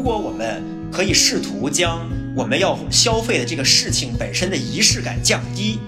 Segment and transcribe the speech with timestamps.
[0.00, 5.78] 如果我们可以试图将我们要消费的这个事情本身的仪式感降低，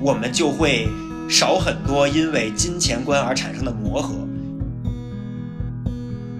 [0.00, 0.86] 我们就会
[1.28, 4.14] 少很多因为金钱观而产生的磨合。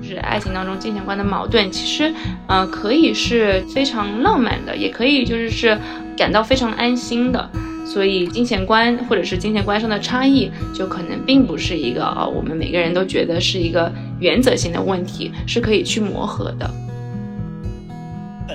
[0.01, 2.15] 就是爱情当中金钱观的矛盾，其实，
[2.47, 5.77] 呃，可以是非常浪漫的，也可以就是是
[6.17, 7.51] 感到非常安心的。
[7.85, 16.71] 所以金钱观或者是金钱观上的差异，就可能并不是一个啊，我们每个人都觉得是一个原则性的问题，是可以去磨合的。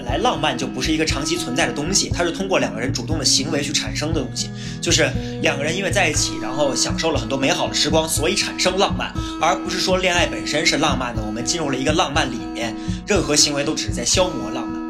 [0.02, 4.50] 本来浪漫就不是一个长期存在的东西，它是通过两个人主动的行为去产生的东西。
[4.82, 5.08] 就是
[5.44, 11.22] 两个人因为在一起，然后享受了很多美好的时光，所以产生浪漫，而不是说恋爱本身是浪漫的。
[11.24, 12.76] 我们进入了一个浪漫里面，
[13.06, 14.82] 任何行为都只是在消磨浪漫。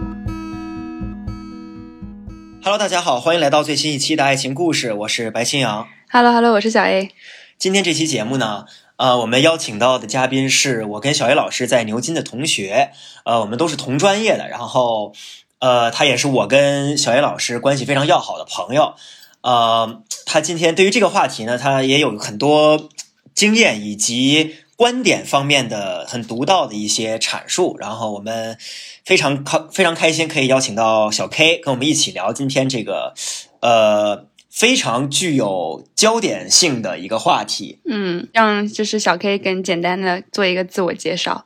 [2.64, 5.90] Hello，大家好，欢迎来到最新一期的爱情故事，我是白青阳。
[6.10, 7.12] Hello，Hello，我是小 A。
[7.58, 8.64] 今天这期节目呢，
[9.02, 12.91] 呃，我们邀请到的嘉宾是我跟小 A 老师在牛津的同学，
[13.26, 15.12] 呃，我们都是同专业的，然后，
[15.57, 18.94] 呃，他也是我跟小 A 老师关系非常要好的朋友，
[19.41, 22.90] 呃，他今天对于这个话题呢，他也有很多
[23.34, 24.57] 经验以及。
[24.77, 28.57] 观点方面的很独到的一些阐述，然后我们
[29.05, 33.13] 非常开非常开心可以邀请到小 K 跟我们一起聊今天这个
[33.60, 37.80] 呃非常具有焦点性的一个话题。
[37.85, 41.46] 嗯，让就是小 K 跟简单的做一个自我介绍。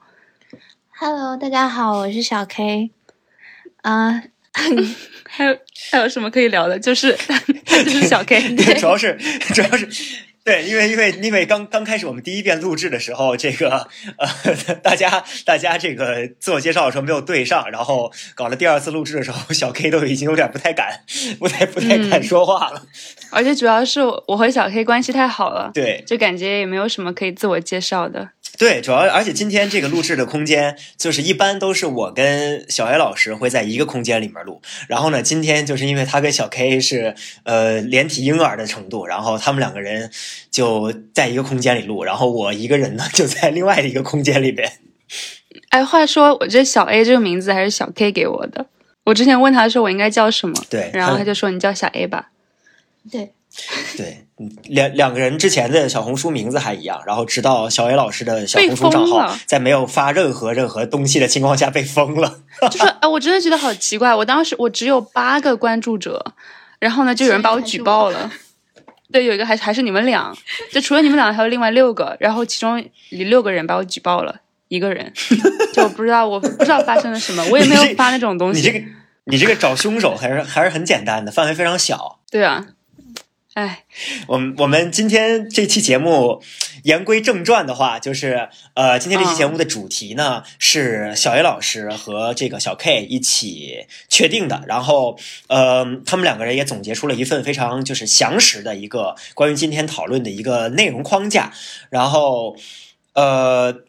[0.98, 2.90] Hello，大家好，我是小 K。
[3.84, 4.24] 啊
[5.30, 5.58] 还有
[5.92, 6.80] 还有什么可以聊的？
[6.80, 7.16] 就是
[7.68, 9.16] 就是小 K，主要是
[9.54, 9.88] 主要是。
[10.46, 21.02] 对，因为因为因为刚刚开始我们第一遍录制的时候，这个呃， 大家大家这个自我介绍的时候没有对上，然后搞了第二次录制的时候，小 K 都已经有点不太敢，
[21.40, 22.84] 不太不太敢说话了。
[23.32, 28.30] 而且主要是我和小 K 关系太好了，对，就感觉也没有什么可以自我介绍的。
[28.58, 40.10] 对，主要而且今天这个录制的空间，就是一般都是我跟小 A 老师会在一个空间里面录，然后呢，今天就是因为他跟小 K 是呃连体婴儿的程度，然后他们两个人
[40.50, 44.72] 就在一个空间里录，然后我一个人呢就在另外的一个空间里边。
[45.70, 48.66] 哎，话说我这小 A 这个名字还是小 K 给我的，
[49.04, 52.30] 我之前问他说我应该叫什么，对，然后他就说你叫小 A 吧，
[53.12, 53.32] 对。
[53.96, 54.26] 对，
[54.64, 62.42] 两两个人之前的小红书名字还一样，然后直到小野老师的小红书账号在没有发任何任何东西的情况下被封了。
[62.70, 66.34] 就是哎，我真的觉得好奇怪，我当时我只有八个关注者，
[66.80, 68.30] 然后呢就有人把我举报了。
[69.12, 70.36] 对，有一个还还是你们俩，
[70.72, 75.14] 就除了你们俩还有另外六个，然后其中六个人把我举报了，一个人
[75.74, 78.60] 就不知道我不知道发生了什么，我也没有发那种东西。
[78.60, 78.86] 你这个
[79.28, 82.20] 你这个找凶手还是还是很简单的，范围非常小。
[82.30, 82.66] 对啊。
[83.56, 83.86] 哎，
[84.28, 86.44] 我们我们今天这期节目
[86.84, 95.18] 言归正传的话，就是呃，今天这期节目的主题呢是小 A 老师和这个小 K 一起确定的，然后
[95.48, 101.54] 呃，他们两个人也总结出了一份非常就是详实的一个关于今天讨论的一个内容框架，
[101.90, 102.58] 然后
[103.14, 103.86] 呃。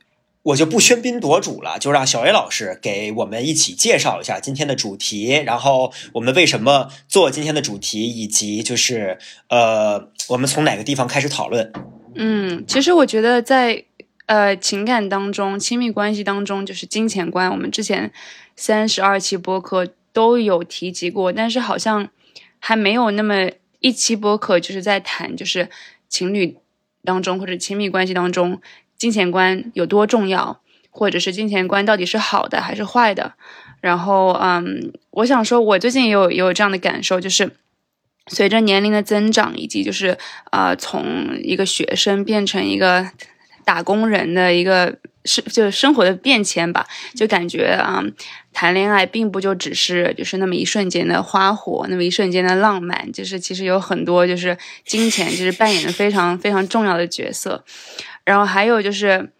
[0.46, 9.18] 我就不喧宾夺主了，就让小 A 老师给我们一起介绍一下今天的主题，然后我们为什么做今天的主题，以及就是
[9.48, 11.72] 呃，我们从哪个地方开始讨论？
[12.14, 13.84] 嗯，其实我觉得在
[14.26, 18.12] 呃情感当中、亲密关系当中，就是金钱观，我们之前
[18.54, 22.08] 三十二期播客都有提及过，但是好像
[22.60, 25.68] 还没有那么一期播客就是在谈，就是
[26.08, 26.56] 情侣
[27.04, 28.60] 当中或者亲密关系当中。
[28.96, 33.34] 金钱观有多重要，或者是金钱观到底是好的还是坏的？
[33.80, 37.52] 然后，嗯，我想说，我最近也有也有这样的感受，就是
[38.26, 40.18] 随着年龄的增长，以及就是
[40.50, 43.10] 呃，从一个学生变成一个
[43.64, 48.02] 打工人的一个是就生活的变迁吧，就感觉啊，
[48.52, 57.64] 谈恋爱并不就只是就是那么一瞬间的花火，那么一瞬间的浪漫，就是其实有很多就是金钱就是扮演的非常非常重要的角色。
[58.24, 59.30] 然后还有就是，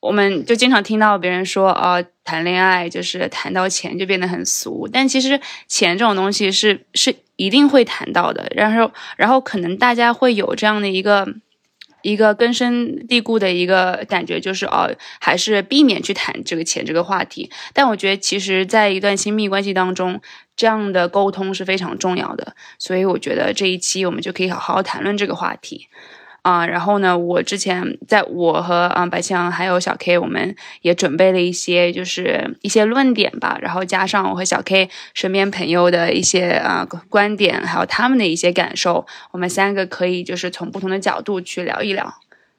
[0.00, 4.88] 我们就经常听到别人说，啊，谈恋爱就是谈到钱就变得很俗。
[4.92, 8.46] 但其实钱这种东西是是一定会谈到的。
[8.54, 11.26] 然后，然后可能大家会有这样的一个
[12.04, 17.50] 一个根深蒂固的一个感觉，就是哦，还是避免去谈这个钱这个话题。
[17.72, 20.20] 但我觉得，其实，在一段亲密关系当中，
[20.54, 22.54] 这样的沟通是非常重要的。
[22.78, 25.88] 所以，我觉得这一期我们就可以好好谈论这个话题。
[26.44, 42.12] 啊，然后呢，我之前在我和啊白象还有小 K，我们也准备了一些就是一些论点吧，然后加上我和小 K 身边朋友的一些啊观点，还有他们的一些感受，我们三个可以就是从不同的角度去聊一聊。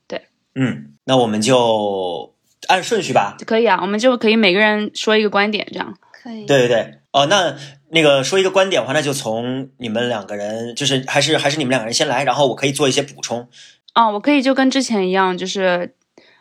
[0.07, 0.23] 对，
[0.55, 2.33] 嗯，那我们就
[2.67, 5.95] 按顺序吧，可以啊，我们就可以每个人说一个观点，这样。
[6.11, 6.47] 可以。
[6.47, 7.55] 对对对，哦，那
[7.89, 13.47] 那个说一个观点的话，那就从你们两个人，就是还是还是你们两个人先来，然后我可以做一些补充。
[13.95, 15.93] 哦，我可以就跟之前一样，就是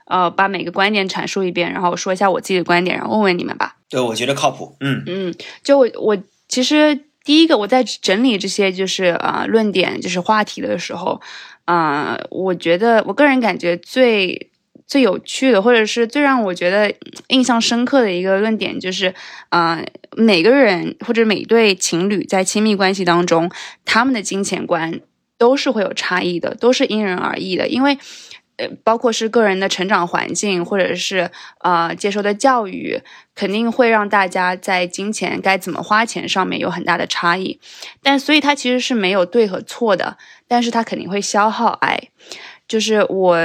[0.07, 3.77] 呃，把每个观点阐述一遍，然后我说一下我自己的观点，然后问问你们吧。
[3.89, 4.77] 对，我觉得靠谱。
[4.81, 6.19] 嗯嗯，就我我
[6.49, 11.21] 其实第一个我在整理这些就是啊论点就是话题的时候，
[11.65, 14.51] 啊、我觉得我个人感觉最
[14.87, 16.93] 最有趣的，或者是最让我觉得
[17.29, 19.15] 印象深刻的一个论点，就是
[19.49, 19.81] 啊、
[20.17, 23.51] 每个人或者每对情侣在亲密关系当中，
[23.85, 25.01] 他们的金钱观
[25.39, 27.99] 都是会有差异的，都是因人而异的，因为。
[28.57, 31.29] 呃，包括是个人的成长环境，或者是
[31.59, 33.03] 呃接受的教育，
[33.35, 37.59] 肯定会让大家在金钱该怎么花钱上面有很大的差异。
[38.01, 42.11] 但所以它其实是没有对和错的，但是它肯定会消耗爱。
[42.67, 43.39] 就是我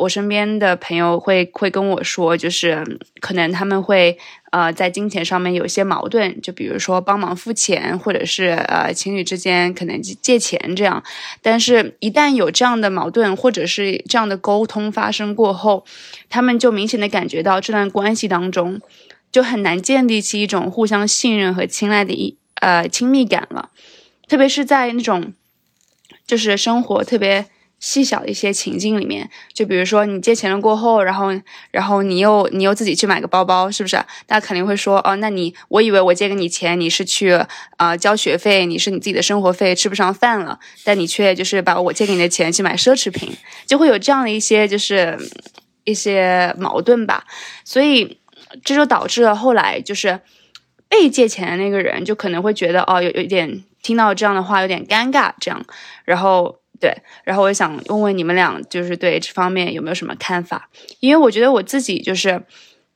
[0.00, 2.84] 我身边的朋友会会跟我说，就是
[3.20, 4.18] 可能他们会
[4.50, 11.02] 呃在金钱上面有一些矛盾，就比如说帮忙付钱，或者是呃情侣之间可能借钱这样。
[11.40, 15.84] 但是，一旦有这样的矛盾或者是这样的沟通发生过后，
[16.28, 18.80] 他们就明显的感觉到这段关系当中
[19.30, 23.70] 就很难建立起一种互相信任和青睐的一呃亲密感了，
[24.28, 25.32] 特别是在那种
[26.26, 27.46] 就是生活特别
[27.80, 31.28] 细小的一些情境里面，就比如说你借钱了过后，然后
[31.70, 34.02] 然后你又你又自己去买个包包，是不是？
[34.28, 43.30] 那肯定会说，哦，那你我以为我借给你钱，你是去啊、呃交学费，你是你自己的生活费吃不上饭了，但你却就是把我借给你的钱去买奢侈品，
[43.66, 45.18] 就会有这样的一些就是
[45.84, 47.24] 一些矛盾吧，
[47.64, 48.18] 所以
[48.64, 50.20] 这就导致了后来就是
[50.88, 55.62] 被借钱的那个人就可能会觉得哦有有一点听到这样的话有点尴尬，这样，
[56.04, 56.94] 然后对，
[57.24, 60.68] 然后我想问问你们俩，就是对这方面有没有什么看法？
[61.00, 62.42] 因为我觉得我自己就是，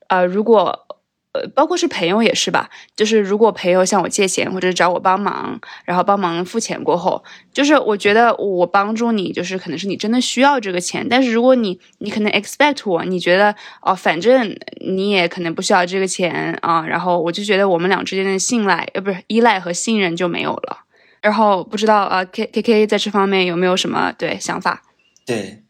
[0.08, 0.86] 呃，如果
[1.32, 7.22] 呃，包括是朋友也是吧，就是如果朋友向我借钱或者找我帮忙，然后帮忙付钱过后，
[7.52, 20.87] 就是我觉得我帮助你，就是可能是你真的需要这个钱，但是如果你你可能 expect 我，你觉得哦，反正你也可能不需要这个钱啊，然后我就觉得我们俩之间的信赖呃不是依赖和信任就没有了。
[21.20, 24.82] 然后不知道啊，K K K 在这方面有没有什么对想法？
[25.26, 25.62] 对，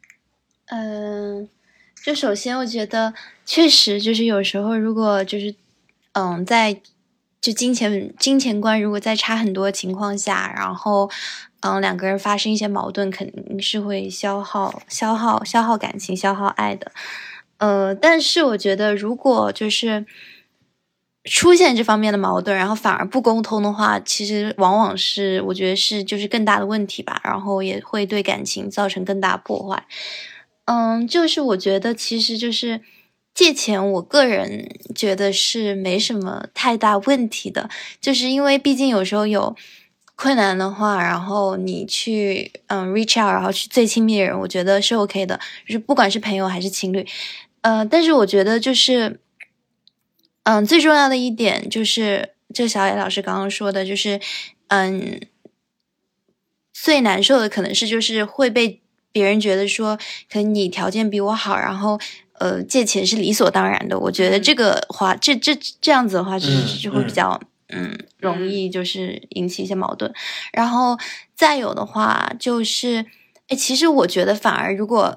[0.67, 1.49] 嗯，
[2.05, 3.15] 就首先我觉得
[3.45, 5.55] 确实就是有时候如果就是
[6.13, 6.81] 嗯在
[7.41, 11.11] 就金钱金钱观如果在差很多情况下，然后
[11.61, 16.93] 嗯两个人发生一些矛盾，肯定是会消耗消耗消耗感情、消耗爱的。
[17.57, 20.05] 呃，但是我觉得如果就是。
[21.31, 29.87] 出现这方面的矛盾，然后反而不沟通的话，其实往往是我觉得是就是更大的问题吧，然后也会对感情造成更大破坏。
[30.65, 32.81] 嗯，就是我觉得其实就是
[33.35, 37.69] 借钱，我个人觉得是没什么太大问题的，
[38.01, 39.55] 就是因为毕竟有时候有
[40.17, 47.07] 困难的话，然后你去嗯 reach out，然后去最亲密的人，我觉得是 OK 的，就是不管是朋友还是情侣，
[47.61, 49.21] 呃，但是我觉得就是。
[50.49, 54.19] 嗯，最重要的一点就是，就小野老师刚刚说的，就是，
[54.69, 55.21] 嗯，
[56.73, 58.81] 最难受的可能是就是会被
[59.13, 59.99] 别人觉得说，
[60.33, 62.01] 可能你条件比我好，然后
[62.39, 63.99] 呃借钱是理所当然的。
[63.99, 67.39] 我觉得这个话，这这这样子的话，就是嗯就会比较
[67.69, 70.11] 嗯容易就是引起一些矛盾。
[70.51, 70.97] 然后
[71.35, 73.05] 再有的话就是，
[73.49, 75.15] 哎，其实我觉得反而如果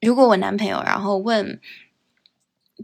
[0.00, 1.60] 如果我男朋友然后问。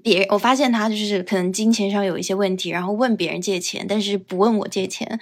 [0.03, 5.19] 别，我发现他就是可能金钱上有一些问题，然后问别人借钱，但是不问我借钱，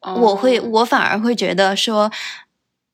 [0.00, 2.10] 我会哦我反而会觉得说，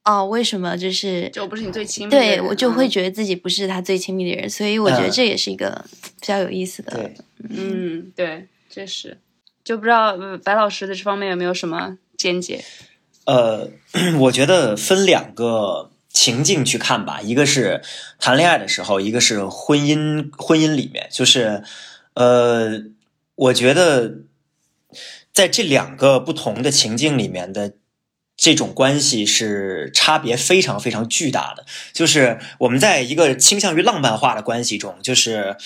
[0.05, 5.85] 哦，为什么就是就不是你最亲密的人对我就会嗯觉得自己不是他最亲密的人，所以我觉得嗯这也是一个
[6.21, 6.93] 比较有意思的。
[6.93, 7.15] 对，
[7.49, 9.19] 嗯，对，确实，
[9.63, 12.65] 就不知道呃白老师在这方面有没有什么见解？
[13.27, 13.71] 呃，
[14.19, 15.92] 我觉得分两个
[16.23, 17.83] 情境去看吧，一个是
[18.19, 21.65] 谈恋爱的时候，一个是婚姻婚姻里面，就是
[22.15, 22.83] 呃，
[23.35, 24.19] 我觉得
[25.33, 27.73] 在这两个不同的情境里面的。
[28.35, 35.57] 这种关系是差别非常非常巨大的，就是我们在一个倾向于浪漫化的关系中，就是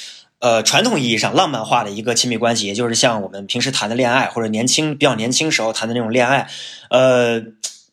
[0.41, 6.51] 呃传统意义上浪漫化的一个亲密关系，也就是像我们平时谈的恋爱，或者年轻比较年轻时候谈的那种恋爱，
[6.91, 7.41] 呃，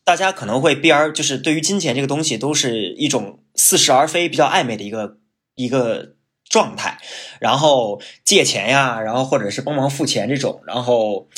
[0.04, 5.16] 大家可能会边儿就是对于金钱这个东西都是一种似是而非、比较暧昧的一个
[5.54, 6.14] 一个
[6.48, 6.98] 状态，
[7.40, 11.28] 然后借钱呀，然后或者是帮忙付钱这种，然后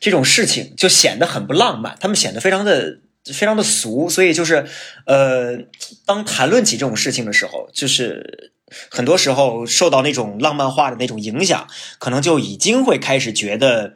[0.00, 4.66] 这种事情就显得很不浪漫，他们显得非常的非常的俗，所以就是
[5.06, 5.58] 呃，
[6.06, 8.52] 当谈论起这种事情的时候，就是
[8.90, 13.94] 很多时候受到那种浪漫化的那种影响，可能就已经会开始觉得，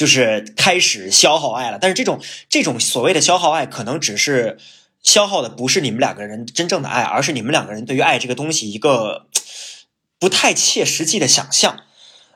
[0.00, 1.78] 就是开始消耗爱了。
[1.78, 4.56] 但是这种这种所谓的消耗爱，可能只是
[5.02, 9.26] 消耗的不是你们两个人真正的爱，而是你们两个人对于爱这个东西一个
[10.18, 11.80] 不太切实际的想象。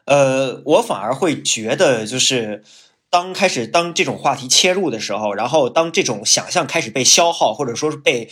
[0.04, 2.62] 呃，我反而会觉得，就是
[3.08, 8.30] 当开始当这种话题切入的时候，然后当这种想象开始被消耗，或者说是被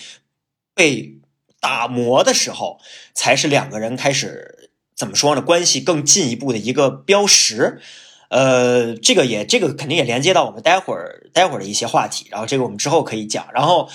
[0.75, 1.15] 被
[1.59, 2.79] 打磨的时候，
[3.15, 5.41] 才是两个人开始怎么说呢？
[5.41, 7.81] 关系更进一步的一个标识。
[8.33, 13.47] 呃，这个也这个肯定也连接到我们待会儿待会儿的一些话题，然后这个我们之后可以讲。
[13.53, 13.91] 然后，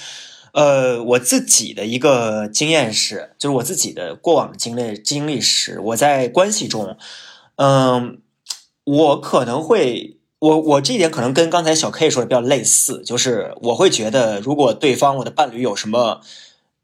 [0.54, 6.98] 呃，我自己的一个经验是，就是我自己的过往的经历经历是，我在关系中。
[7.56, 8.22] 嗯，
[8.84, 16.22] 我可能会，我我这一点可能跟刚才小 K 说的比较类似，就是我会觉得，如果对方我的伴侣有什么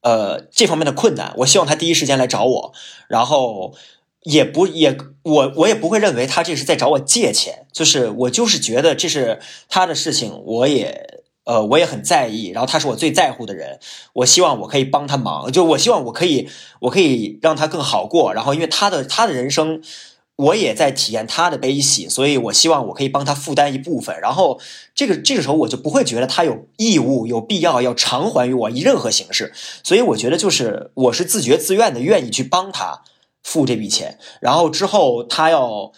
[0.01, 2.74] 呃这方面的困难，我希望他第一时间来找我，
[3.07, 3.75] 然后
[4.23, 9.39] 也不也我我也不会认为他这是在找我借钱，就是我就是觉得这是
[9.69, 13.79] 他的事情，我也呃我也很在意，然后他是我最在乎的人，
[14.13, 16.49] 我希望我可以帮他忙，就我希望我可以
[16.81, 19.81] 我可以让他更好过，然后因为他的他的人生。
[20.35, 24.19] 我也在体验他的悲喜，所以我希望我可以帮他负担一部分。
[24.19, 24.59] 然后
[24.95, 29.53] 这个这个时候我就不会觉得他有义务、有必要要偿还于我以任何形式。
[29.83, 33.03] 所以我觉得就是我是自觉自愿的，愿意去帮他
[33.43, 34.17] 付这笔钱。
[34.41, 35.91] 然后之后他要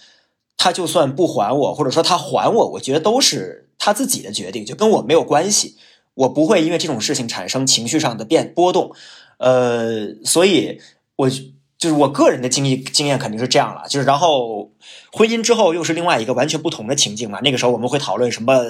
[0.57, 5.77] 他就算不还我，或者说他还我，我觉得都是他自己的决定，就跟我没有关系。
[6.15, 8.91] 我不会因为这种事情产生情绪上的变波动。
[9.37, 10.81] 呃，所以
[11.15, 11.29] 我。
[11.77, 14.71] 就是我个人的经历经验肯定是这样了，就是然后
[15.11, 17.41] 婚姻之后又是另外一个完全不同的情境嘛。
[17.43, 18.63] 那个时候我们会讨论什么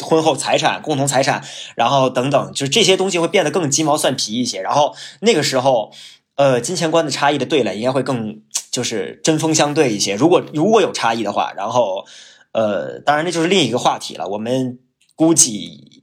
[0.00, 4.62] 婚后财产、共同财产，然后等等，就是这些东西会变得更鸡毛蒜皮一些。
[4.62, 5.92] 然后那个时候，
[6.36, 10.14] 呃，金钱观的差异的对垒应该会更就是针锋相对一些。
[10.14, 12.04] 如果如果有差异的话，然后
[12.52, 14.26] 呃，当然那就是另一个话题了。
[14.28, 14.78] 我们
[15.14, 16.02] 估计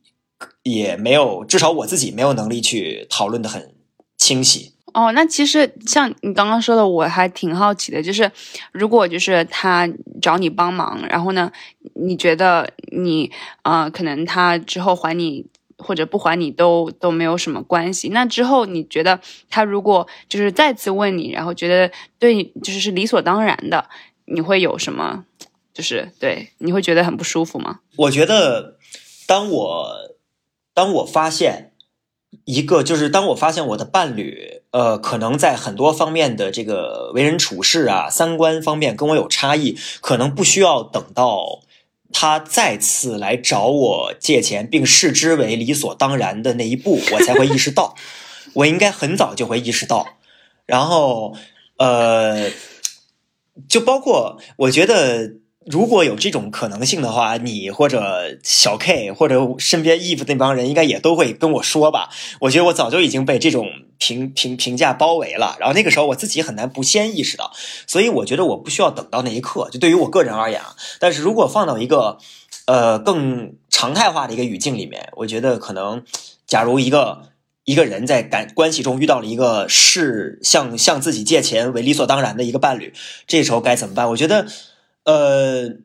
[0.64, 3.74] 也没有，至少我自己没有能力去讨论的很
[4.18, 4.74] 清晰。
[4.94, 8.30] 哦，那其实像你刚刚说的，我还挺好奇的，就是
[8.74, 9.90] 如果就是他
[10.22, 11.50] 找你帮忙，然后呢，
[11.96, 13.32] 你觉得你
[13.64, 15.46] 呃，可能他之后还你
[15.82, 18.10] 或者不还你都都没有什么关系。
[18.10, 19.20] 那之后你觉得
[19.50, 23.90] 他如果就是再次问你，然后觉得对你就是是理所当然的，
[24.26, 25.26] 你会有什么？
[25.74, 27.80] 就是对你会觉得很不舒服吗？
[27.96, 28.78] 我觉得，
[29.26, 29.88] 当我
[30.74, 31.74] 当我发现
[32.46, 34.60] 一个，就是当我发现我的伴侣。
[34.72, 41.60] 呃，可能在很多方面的这个为人处事啊、三观方面跟我有差异，可能不需要等到
[42.14, 47.96] 他再次来找我借钱，并视之为理所当然的那一步， 我才会意识到，
[48.54, 50.18] 我应该很早就会意识到。
[50.66, 51.36] 然后，
[51.78, 52.50] 呃，
[53.68, 55.41] 就包括我觉得。
[55.66, 62.10] 如果有这种可能性的话，你或者小 K 或者身边 Eve 那帮人应该也都会跟我说吧。
[62.40, 63.68] 我觉得我早就已经被这种
[64.00, 67.52] 评评评价包围了，然后那个时候我自己很难不先意识到，
[67.86, 69.70] 所以我觉得我不需要等到那一刻。
[69.72, 72.18] 就对于我个人而言啊，但是如果放到一个
[72.66, 76.04] 呃更常态化的一个语境里面，我觉得可能，
[76.48, 77.30] 假如一个
[77.66, 82.92] 一个人在感关系中遇到了一个是向向自己借钱为理所当然的一个伴侣，
[83.28, 84.10] 这时候该怎么办？
[84.10, 84.48] 我觉得。
[85.04, 85.78] 呃，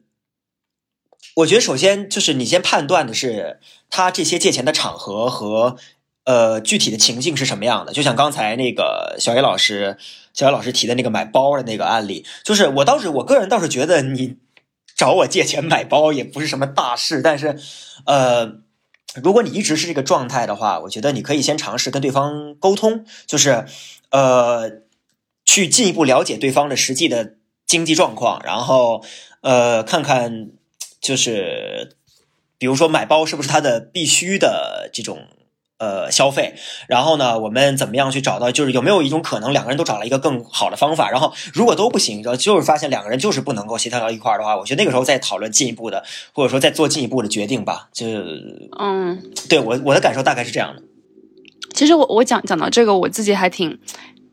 [1.36, 5.76] 我觉得首先就是你先判断的是他这些借钱的场合和
[6.24, 7.94] 呃具体的情境是什么样的。
[7.94, 9.96] 就像刚才那个小野老师
[10.34, 14.36] 小野老师提的那个买包的那个案例，就是我倒是我个人倒是觉得你
[14.94, 17.58] 找我借钱买包也不是什么大事，但是
[18.04, 18.58] 呃，
[19.22, 23.64] 如果你一直是这个状态的话，我觉得你可以先尝试跟对方沟通，就是
[24.10, 24.82] 呃
[25.46, 27.36] 去进一步了解对方的实际的。
[27.66, 29.02] 经济状况，然后
[29.40, 30.50] 呃，看看
[31.00, 31.96] 就是，
[32.58, 35.18] 比如说买包是不是他的必须的这种
[35.78, 36.54] 呃消费，
[36.88, 47.88] 然后呢，我们怎么样去找到，就是有没有一种可能，两个人都找了一个更好的方法，然后如果都不行，然后就是发现两个人就是不能够协调到一块儿的话，我觉得那个时候再讨论进一步的，或者说再做进一步的决定吧。
[47.92, 48.06] 就
[48.78, 50.82] 嗯，对我我的感受大概是这样的。
[51.74, 53.78] 其实我我讲讲到这个，我自己还挺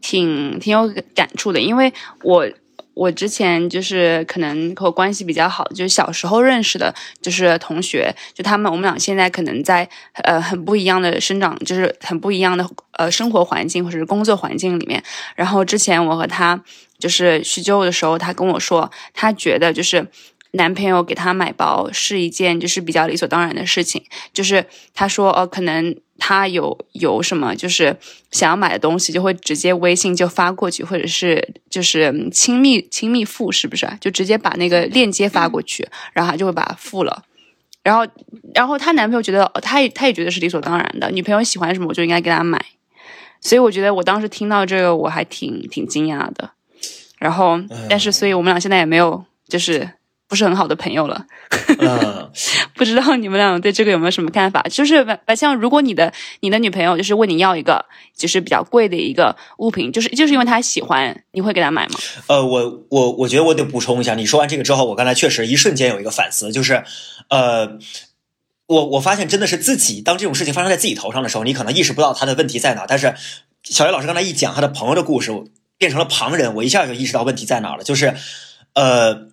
[0.02, 1.92] 挺挺有感触的，因为
[2.24, 2.48] 我。
[2.94, 9.88] 我之前就是可能和我关系比较好，就是小时候认识的，就是同学，就他们，我们俩现在可能在
[10.24, 15.04] 呃很不一样的生长，就是很不一样的呃生活环境或者是工作环境里面。
[15.36, 16.62] 然后之前我和他
[17.00, 20.08] 就是叙旧的时候，他跟我说，他觉得就是
[20.52, 25.96] 男朋友给她买包是一件就是比较理所当然的事情，就是他说呃可能
[26.26, 27.98] 她有有什么就是
[28.32, 33.86] 想要买的东西，就会直接微信就发过去，或者是就是亲密亲密付是不是？
[34.00, 37.24] 就直接把那个链接发过去，然后他就会把它付了。
[37.84, 38.08] 然后，
[38.56, 42.66] 然后她男朋友觉得，他也他也觉得是理所当然的，女朋友喜欢什么我就应该给她买。
[43.42, 46.52] 所以我觉得我当时听到这个我还挺挺惊讶的。
[47.20, 49.90] 然后，但是，所以我们俩现在也没有就是
[50.28, 51.26] 不是很好的朋友了。
[51.80, 52.32] 嗯，
[52.76, 54.62] 不知道你们俩对这个有没有什么看法？
[54.64, 62.00] 就是白白像如果你的你的女朋友就是问你要一个就是比较贵的一个物品，就是就是因为她喜欢，你会给她买吗？
[62.28, 66.84] 呃，我我我觉得我得补充一下，你说完这个之后，我刚才确实一瞬间有一个反思，就是
[67.30, 67.80] 呃。
[68.66, 72.86] 我我发现真的是自己，当这种事情发生在自己头上的时候，你可能意识不到他的问题在哪。
[72.88, 73.14] 但是
[73.62, 75.32] 小叶老师刚才一讲他的朋友的故事，
[75.78, 77.84] 变成了旁人，我一下就意识到问题在哪了。
[77.84, 78.16] 就是，
[78.74, 79.28] 呃，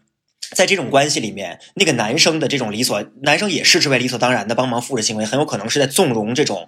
[0.53, 6.67] 在这种关系里面，那个男生的这种理所，男生也视之为理所当然的帮忙付的行为，很有可能是在纵容这种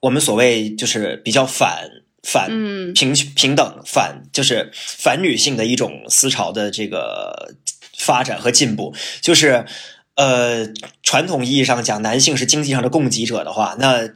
[0.00, 1.88] 我们所谓就是比较反
[2.22, 2.48] 反
[2.94, 7.54] 平平等反就是反女性的一种思潮的这个
[7.96, 9.64] 发展和进步，就是。
[10.16, 10.68] 呃，
[11.02, 14.08] 传统意义上讲，男性是经济上的供给者的话，那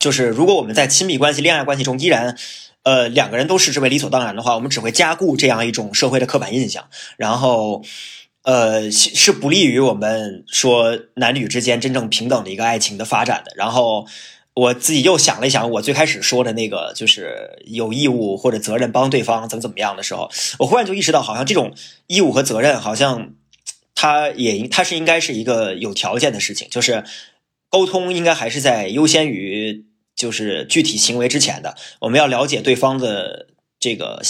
[0.00, 2.36] 就是如果我们在亲密关系、恋爱关系中依然，
[2.82, 7.84] 呃，两个人都视之为理所当然的话，我们只会加固这样一种社会的刻板印象，然后，
[8.48, 13.52] 呃，是不利于我们说男女之间真正平等的一个爱情的发展的。
[13.56, 14.06] 然后，
[14.54, 21.74] 我自己又想了一想，我最开始说的那个，就是有义务或者责任帮对方怎么怎么样的时候，我忽然就意识到，好像这种
[22.06, 23.34] 义务和责任好像。
[24.00, 27.02] 他也，他是应该是一个有条件的事情，就是
[27.68, 31.74] 沟通应该还是在优先于就是具体行为之前的。
[32.02, 33.48] 我们要了解对方的
[33.80, 34.22] 这个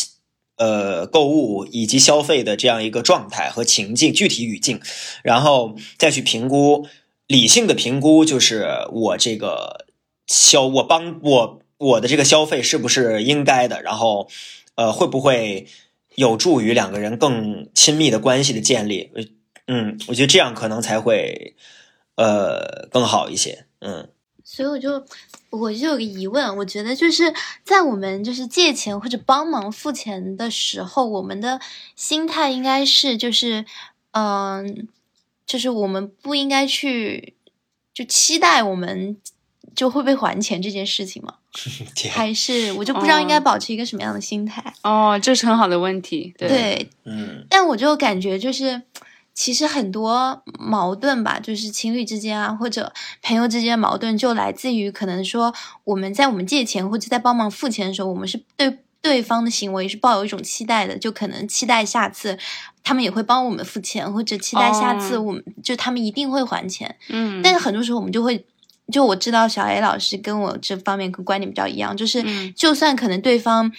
[0.59, 4.81] 呃购物以及消费的这样一个状态和情境、具体语境，
[5.23, 6.87] 然后再去评估
[7.27, 9.87] 理性的评估，就是我这个
[10.27, 14.29] 消我帮我我的这个消费是不是应该的，然后
[14.75, 15.67] 呃会不会
[16.17, 19.11] 有助于两个人更亲密的关系的建立。
[19.71, 21.55] 嗯，我觉得这样可能才会，
[22.17, 23.67] 呃，更好一些。
[23.81, 24.09] 嗯，
[24.51, 25.05] 所以我就
[25.51, 27.33] 我就有个疑问，我觉得就是
[27.65, 31.61] 在我们就是借钱或者帮忙付钱的时候，我们的
[31.95, 33.67] 心态应该是就是，
[34.13, 34.89] 嗯，
[35.47, 37.35] 就是我们不应该去
[37.93, 39.19] 就期待我们
[39.77, 41.35] 就会被还钱这件事情吗？
[42.11, 44.73] 还是我就不知道应该保持一个什么样的心态？
[44.83, 46.35] 哦，这是很好的问题。
[46.39, 48.81] 对，嗯，但我就感觉就是。
[49.39, 62.37] 其实很多矛盾吧，就是情侣之间啊，或者朋友之间矛盾，就来自于可能说我们在我们借钱或者在帮忙付钱的时候，我们是对对方的行为是抱有一种期待的，就可能期待下次
[62.83, 66.97] 他们也会帮我们付钱，或者期待下次我们就他们一定会还钱。
[67.09, 68.45] 嗯，但是很多时候我们就会，
[68.93, 72.25] 就我知道小 A 老师跟我这方面跟观点比较一样，就是
[72.55, 73.71] 就算可能对方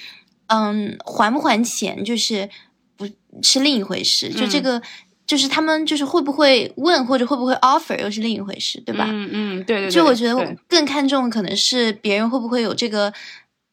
[0.48, 2.50] 嗯还不还钱，就是
[2.96, 3.06] 不
[3.44, 4.82] 是另一回事，就这个。
[5.30, 9.06] 就是他们就是会不会问或者会不会 offer 又是另一回事，对吧？
[9.08, 9.92] 嗯嗯，对对。
[9.92, 13.14] 就我觉得我更看重可能是别人会不会有这个，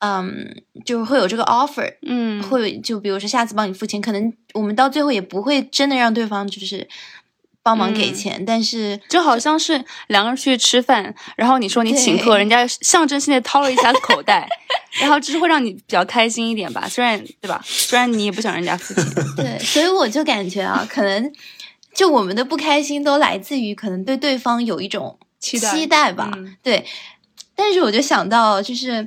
[0.01, 6.87] 嗯，就是会有这个 offer，嗯，会就比如说下次帮你付钱，可能我们到最后也不会真的让对方就是。
[7.66, 14.48] 帮忙给钱，但是就好像是两个人去吃饭，然后你说你请客，人家象征性的掏了一下口袋，
[15.00, 17.61] 然后只是会让你比较开心一点吧，虽然对吧？
[17.64, 19.05] 虽然你也不想人家付钱。
[19.35, 21.33] 对，所以我就感觉啊，可能
[21.92, 26.31] 就我们的不开心都来自于可能对对方有一种期待吧。
[26.62, 26.87] 对，
[27.57, 29.02] 但是我就想到，就是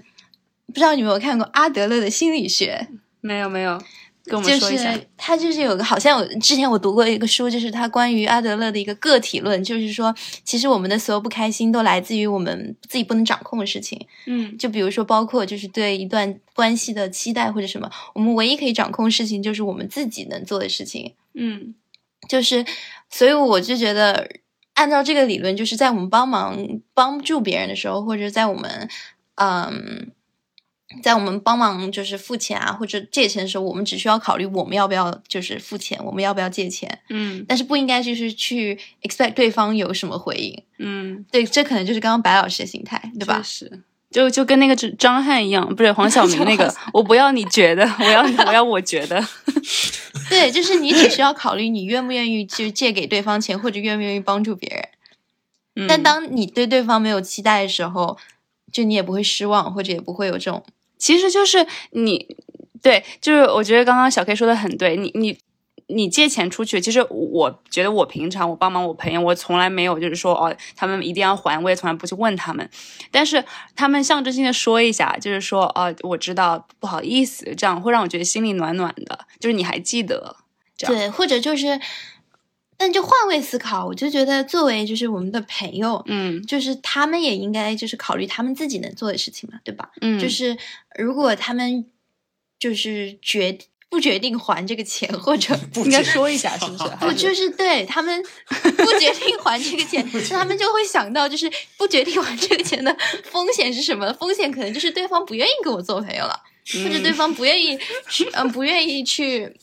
[0.67, 2.89] 不知道你有没有看过阿德勒的心理学？
[3.21, 3.81] 没有，没有。
[4.29, 10.13] 就是他就是有个好像我之前我读过一个书，就是他关于阿德勒的一个个体论，就是说
[10.43, 14.05] 其实我们的所有不开心都来自于我们自己不能掌控的事情。
[14.25, 21.13] 嗯，就比如说包括就是对一段关系的期待或者什么，我们唯一可以掌控的事情就是我们自己能做的事情。
[21.33, 21.73] 嗯，
[22.27, 22.65] 就是
[23.09, 24.29] 所以我就觉得
[24.73, 26.57] 按照这个理论，就是在我们帮忙
[26.93, 28.89] 帮助别人的时候，或者在我们
[29.35, 30.11] 嗯。
[31.03, 43.39] 在我们帮忙就是付钱啊或者借钱的时候，我们只需要考虑我们要不要就是付钱，我们要不要借钱，嗯，但是不应该就是去 expect 对方有什么回应，嗯，对，这可能就是刚刚白老师的心态，对吧？
[43.43, 49.23] 是，就就跟那个张翰一样，不是黄晓明那个， 我不要你觉得，我要我要我觉得，
[50.27, 54.67] 对，就是你只需要考虑你愿不愿意就借给对方钱，或者愿不愿意帮助别
[55.75, 58.17] 人，但当你对对方没有期待的时候，
[58.71, 60.63] 就你也不会失望，或者也不会有这种。
[60.99, 62.35] 其实就是你，
[62.83, 65.35] 对，就是我觉得刚刚小 K 说的很对，你你
[65.87, 72.69] 你借钱出去，其实我觉得我平常我帮忙我朋友，我从来没有就是说哦，他们一定要还，我也从来不去问他们。
[73.09, 73.43] 但是
[73.75, 79.25] 他们象征性的说一下，就是说哦，我知道，不好意思，这样会让我觉得心里暖暖的。
[79.39, 80.35] 就是你还记得，
[80.77, 81.79] 对，或者就是。
[82.81, 89.91] 但就换位思考，我就觉得作为就是我们的朋友，嗯，就是他们也应该就是考虑他们自己能做的事情嘛，对吧？
[89.99, 90.57] 嗯，就是
[90.97, 91.85] 如果他们
[92.57, 93.57] 就是决
[93.89, 96.83] 不决定还这个钱，或者 应该说一下是不是？
[97.01, 104.13] 不就是对他们 不决定还这个钱，那他们就会想到就是不决定还这个钱的风险是什么？
[104.13, 106.39] 风险可能就是对方不愿意跟我做朋友了，
[106.81, 107.77] 或者对方不愿意
[108.09, 109.53] 去，嗯，不愿意去。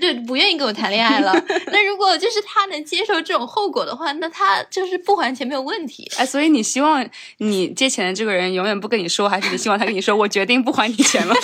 [0.00, 1.32] 对，不愿意跟我谈恋爱了。
[1.72, 6.10] 那如果就是他能接受这种后果的话，那他就是不还钱没有问题。
[6.16, 11.34] 哎，所以你希望你借钱的这个人永远不跟你说，还是你希望他跟你说我决定不还你钱了？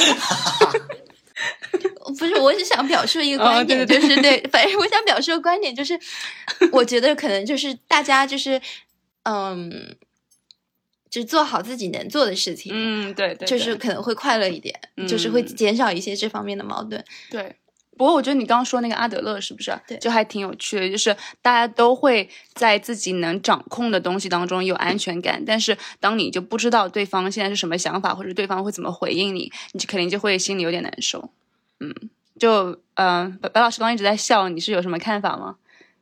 [2.18, 5.98] 不是，我是想表述一个观点，就是对，反正我想表述的观点就是，
[6.70, 8.61] 我觉得可能就是大家就是
[9.22, 9.96] 嗯，
[11.09, 12.72] 就做好自己能做的事情。
[12.74, 14.78] 嗯，对对，就是可能会快乐一点，
[15.09, 17.02] 就是会减少一些这方面的矛盾。
[17.31, 17.57] 对。
[18.02, 19.72] 不过我觉得你刚刚说那个阿德勒是不是？
[19.86, 20.90] 对，就还挺有趣的。
[20.90, 31.30] 就是大家都会在自己能掌控的东西当中有安全感，但是当你就不知道对方现在是什么想法，或者对方会怎么回应你，你就肯定就会心里有点难受。
[31.78, 31.94] 嗯，
[32.40, 35.54] 就嗯，白白老师刚一直在笑，你是有什么看法吗？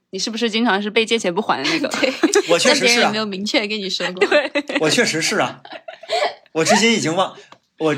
[0.09, 1.89] 你是不是经常是被借钱不还的那个？
[2.01, 2.11] 对，
[2.49, 4.27] 我确实是没有明确跟你说过。
[4.27, 5.61] 对，我确实是啊，
[6.53, 7.37] 我至今已经忘
[7.79, 7.95] 我。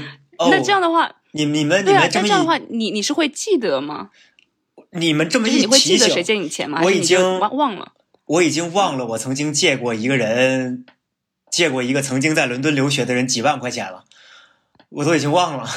[0.51, 1.09] 那这样的话。
[1.33, 4.11] 你你们你们这样的话，你你是会记得吗？
[4.91, 6.81] 你们这么一你会记得谁借你钱吗？
[6.85, 7.93] 我已经忘忘了，
[8.27, 10.85] 我已经忘了我曾经借过一个人，
[11.51, 14.05] 借过一个曾经在伦敦留学的人几万块钱了，
[14.91, 15.69] 我都已经忘了。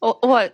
[0.00, 0.50] 我 我。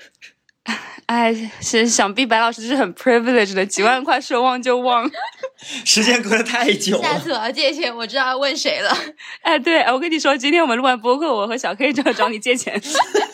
[1.10, 5.10] 哎，是想必白老师是很 privileged 的，几万块说忘就忘，
[5.84, 7.02] 时间隔得太久。
[7.02, 8.96] 下次我要借钱，我知道要问谁了。
[9.42, 12.80] 哎，对，我跟你说，今天我们录完播客，我和小 K 就要找你借钱。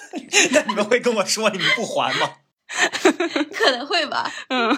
[0.52, 2.30] 那你们会跟我说你们不还吗？
[3.52, 4.32] 可能会吧。
[4.48, 4.74] 嗯，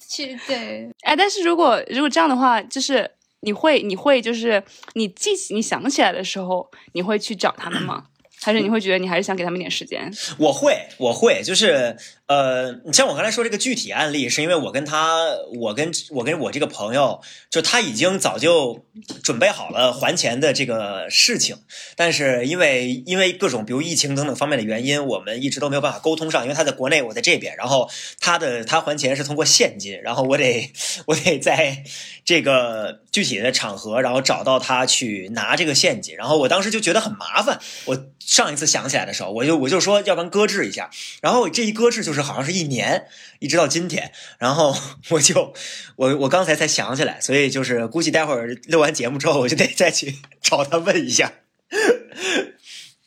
[0.00, 0.90] 其实对。
[1.02, 3.08] 哎，但是如果如果这样的话，就是
[3.42, 4.60] 你会你会就是
[4.94, 8.06] 你记起你想起来的时候，你会去找他们吗？
[8.44, 10.12] 还是你会觉得你还是想给他们点时间？
[10.36, 11.96] 我会，我会，就是
[12.32, 15.18] 呃，像我刚才说这个具体案例，是因为我跟他，
[15.60, 18.86] 我跟我跟我这个朋友，就他已经早就
[19.22, 21.58] 准备好了还钱的这个事情，
[21.94, 30.72] 但是因为因为各种比如疫情等等方面的原因，我们一直都没有办法沟通上，因为他在国内，我在这边，然后他的他还钱是通过现金，然后我得
[31.04, 31.84] 我得在
[32.24, 38.06] 这个具体的场合，然后找到他去拿这个现金，然后我当时就觉得很麻烦，我。
[38.24, 40.88] 上一次想起来的时候，我就我就说，要不然搁置一下。
[41.20, 43.06] 然后这一搁置就是好像是一年，
[43.38, 44.12] 一直到今天。
[44.38, 44.76] 然后
[45.10, 45.52] 我就
[45.96, 51.32] 我我刚才才想起来，所以就是估计待会儿录完节目之后，我就得再去 找他问一下。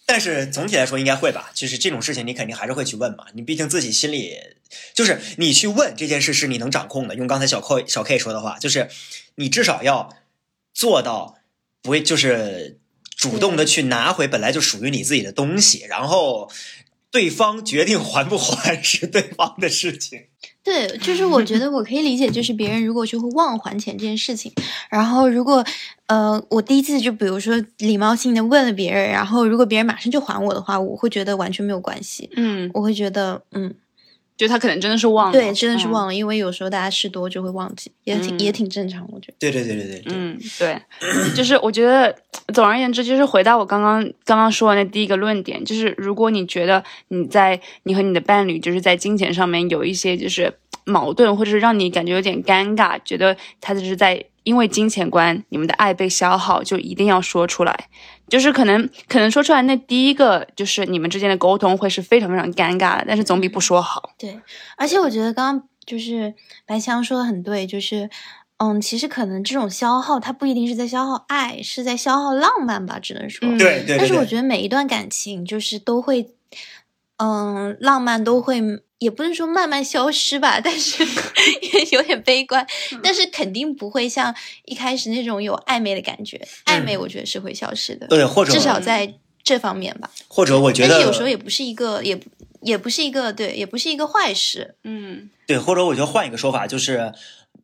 [0.06, 3.26] 但是总体来说应该会吧，就是这种事情你肯定还是会去问嘛。
[3.34, 4.38] 你毕竟自己心里
[4.94, 7.16] 就是你去问这件事是你能掌控的。
[7.16, 8.90] 用刚才小 K 小 K 说的话，就是
[9.36, 10.16] 你至少要
[10.74, 11.40] 做到
[11.82, 12.80] 不会就是。
[13.18, 16.52] 主动的去拿回本来就属于你自己的东西，然后
[17.12, 20.20] 对方决定还不还是对方的事情。
[20.64, 24.52] 对，就是我觉得我可以理解，就是别人如果就会忘还钱这件事情，
[24.90, 25.64] 然后如果
[26.08, 32.30] 呃我第一次就比如说礼貌性的问了别人，然后如果别人马上就还我的话，我会觉得完全没有关系。
[32.36, 33.74] 嗯，我会觉得嗯。
[34.38, 39.36] 就他可能真的是忘了，对，真的是忘了，因为有时候大家事多就会忘记，也挺也挺正常，我觉得。
[39.40, 40.82] 对对对对对，嗯，对，
[41.34, 42.14] 就是我觉得，
[42.54, 54.26] 总而言之，就是回到我刚刚刚刚说的那第一个论点，就是如果你觉得你在你和你的伴侣就是在金钱上面有一些就是矛盾，或者是让你感觉有点尴尬，觉得他就是在。
[54.46, 57.90] 因为金钱观，你们的爱被消耗，就一定要说出来。
[58.30, 64.12] 就是可能可能说出来，那第一个就是你们之间的沟通会是非常非常尴尬的，但是总比不说好。
[64.18, 64.40] 对，
[64.78, 66.34] 而且我觉得刚刚就是
[66.66, 68.10] 白强说的很对，就是
[68.58, 73.48] 嗯，其实可能这种消耗，它不一定是在消耗爱，是在消耗浪漫吧，只能说。
[73.58, 73.98] 对对。
[73.98, 76.30] 但是我觉得每一段感情就是都会，
[77.18, 78.62] 嗯，浪漫都会。
[79.00, 81.04] 也不是说慢慢消失吧，但是
[81.74, 82.66] 也有点悲观。
[83.04, 84.34] 但是肯定不会像
[84.66, 88.08] 一开始那种有暧昧的感觉，暧昧我觉得是会消失的。
[88.08, 90.10] 对，或者至少在这方面吧。
[90.28, 92.20] 或者我觉得，但是有时候也不是一个，也
[92.62, 94.76] 也不是一个，对，也不是一个坏事。
[94.84, 97.12] 嗯，对，或者我觉得换一个说法就是，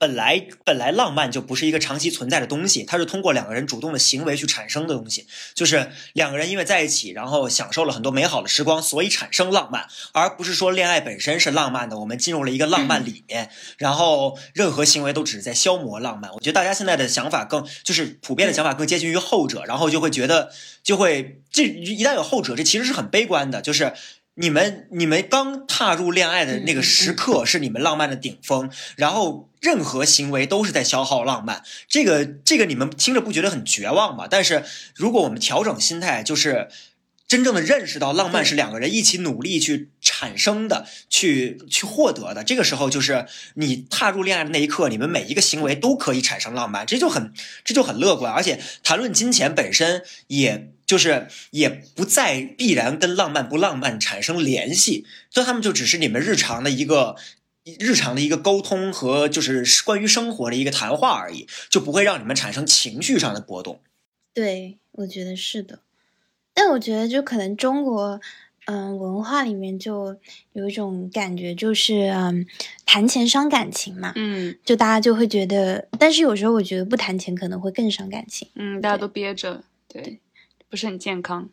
[0.01, 5.27] 本来本来浪漫就不是一个长期存在的东西，它是通过两个人主动的行为去产生的东西。
[5.53, 11.99] 就是两个人因为在一起，然后享受了很多美好的时光，所以产生浪漫，而不是说恋爱本身是浪漫的。
[11.99, 16.33] 我们进入了一个浪漫里面，然后任何行为都只是在消磨浪漫。
[16.33, 23.93] 我觉得大家现在的想法更就是普遍的想法更接近于后者，然后就会觉得就会这一旦有后者，这其实是很悲观的，就是。
[24.35, 31.63] 你们你们刚踏入恋爱的那个时刻是你们浪漫的顶峰，然后任何行为都是在消耗浪漫。
[31.89, 34.27] 这个这个你们听着不觉得很绝望吗？
[34.29, 34.63] 但是
[34.95, 36.69] 如果我们调整心态，就是
[37.27, 42.43] 真正的认识到浪漫是两个人一起努力去产生的，去去获得的。
[42.45, 47.33] 这个时候就是你踏入恋爱的那一刻，你们每一个行为都可以产生浪漫，这就很
[47.65, 48.31] 这就很乐观。
[48.31, 50.71] 而且谈论金钱本身也。
[50.91, 57.15] 就是也不再必然跟浪漫不浪漫产生联系，所以他们就只是你们日常的一个
[57.79, 63.79] 日常的一个沟通和就是关于生活的一个谈话而已，就不会让你们产生情绪上的波动。
[64.33, 65.79] 对，我觉得是的。
[66.53, 68.19] 但我觉得就可能中国
[68.65, 70.17] 嗯文化里面就
[70.51, 72.45] 有一种感觉，就是嗯
[72.85, 80.19] 谈钱伤感情嘛，嗯，就大家就会觉得，但是有时候我觉得不谈钱可能会更伤感情，嗯，大家都憋着，对。
[80.71, 81.49] 不是很健康。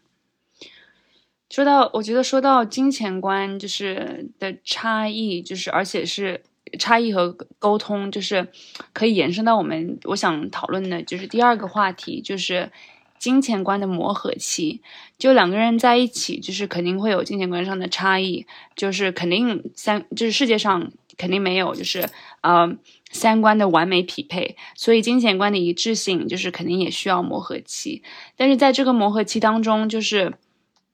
[1.50, 6.42] 说到，我觉得说到金钱观，就是的差异，就是而且是
[6.78, 8.48] 差异和沟通，就是
[8.92, 12.70] 可以延伸到我们我想讨论的，就是第二个话题，就是
[13.18, 14.80] 金钱观的磨合期。
[15.18, 22.08] 就两个人在一起，就是肯定会有金钱观上的差异，就是肯定三，就是世界上肯定没有，就是
[22.42, 22.76] 呃。
[23.10, 28.02] 三观的完美匹配，所以金钱观的一致性就是肯定也需要磨合期。
[28.36, 30.34] 但是在这个磨合期当中，就是，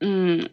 [0.01, 0.51] 嗯，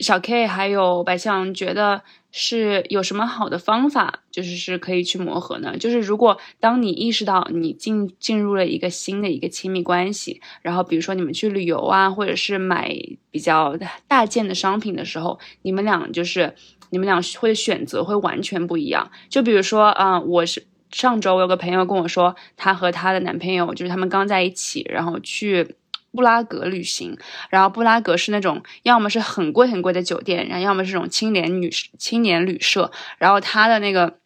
[0.00, 5.78] 小 K 还有白象觉得是有什么好的方法，就是是可以去磨合呢？
[5.78, 12.94] 就是如果当你意识到你进进入了一个新的一个亲密关系，然后比如说你们去旅游啊，或者是买
[13.30, 16.54] 比较大件的商品的时候，你们俩就是
[16.90, 19.10] 你们俩会选择会完全不一样。
[19.30, 20.66] 就比如说，嗯，我是。
[20.90, 25.76] 上周我有个朋友跟我说，她和她的男朋友就是他们刚在一起，然后去
[26.12, 27.16] 布拉格旅行。
[27.50, 32.90] 然后布拉格是那种要么是很贵很贵的酒店，然后要么是那种青年女青年旅社。
[33.18, 34.18] 然后她的那个。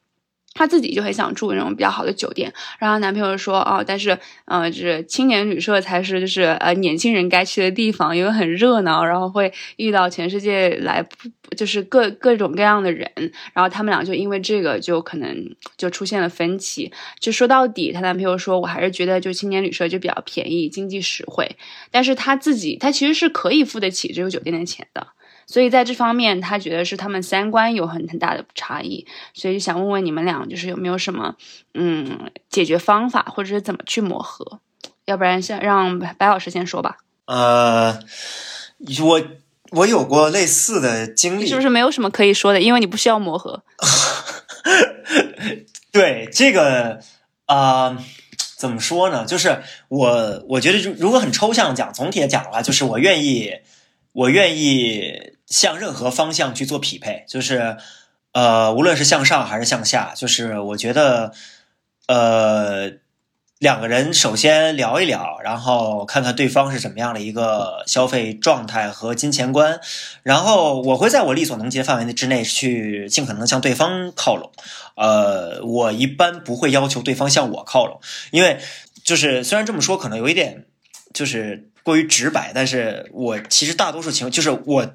[0.58, 11.06] 她自己就很想住那种比较好的酒店，然后男朋友说哦，但是呃，就是青年旅社才是就是呃年轻人该去的地方，因为很热闹，然后会遇到全世界来
[11.56, 13.08] 就是各各种各样的人，
[13.52, 16.90] 然后他们俩就因为这个就可能就出现了分歧。
[17.20, 21.56] 就说到底，她男朋友说我还是觉得就青年旅社就比较便宜，经济实惠，
[21.92, 25.06] 但是她自己她其实是可以付得起这个酒店的钱的。
[25.50, 31.34] 所以在这方面，他觉得是他们三观有很很大的差异，所以想问问你们俩，就是有没有什么
[31.72, 34.60] 嗯解决方法，或者是怎么去磨合？
[35.06, 36.98] 要不然先让白老师先说吧。
[37.24, 37.98] 呃，
[39.02, 39.22] 我
[39.70, 42.60] 我有过类似的经历，是不是没有什么可以说的？
[42.60, 43.62] 因为你不需要磨合。
[45.90, 47.00] 对这个
[47.46, 47.96] 啊，
[48.58, 49.24] 怎么说呢？
[49.24, 53.54] 就是我我觉得，如果很抽象讲，总体讲的话，就是我愿意，
[54.12, 55.37] 我愿意。
[55.48, 57.78] 向任何方向去做匹配，就是，
[58.32, 61.32] 呃，无论是向上还是向下，就是我觉得，
[62.06, 62.92] 呃，
[63.58, 69.80] 两个人首先聊一聊，然后看看对方是怎么样的一个消费状态和金钱观，
[70.22, 74.52] 然后我会在我力所能及的范围之内去尽可能向对方靠拢。
[74.96, 77.98] 呃，我一般不会要求对方向我靠拢，
[78.32, 78.60] 因为
[79.02, 80.66] 就是虽然这么说可能有一点
[81.14, 84.94] 就是过于直白，但是我其实大多数情况就是我。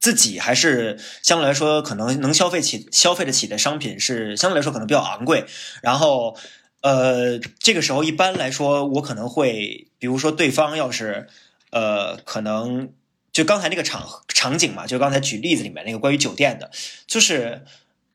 [0.00, 5.44] 自己还是相对来说可能能消费起消费得起的商品是相对来说可能比较昂贵，
[5.82, 6.36] 然后
[6.82, 11.26] 呃这个时候一般来说我可能会比如说对方要是
[11.70, 12.92] 呃可能
[13.32, 16.70] 就刚才那个场场景嘛，就刚才举例子里面那个关于酒店的，
[17.06, 17.64] 就是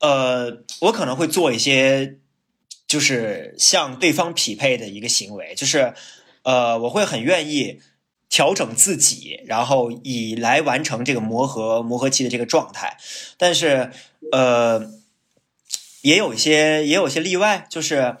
[0.00, 2.16] 呃我可能会做一些
[2.86, 5.92] 就是向对方匹配的一个行为，就是
[6.44, 7.80] 呃我会很愿意。
[8.34, 12.96] 调整自己，然后以来完成这个磨合磨合期的这个状态，
[13.38, 13.92] 但是
[14.32, 14.90] 呃，
[16.00, 18.16] 也有一些也有一些例外，就是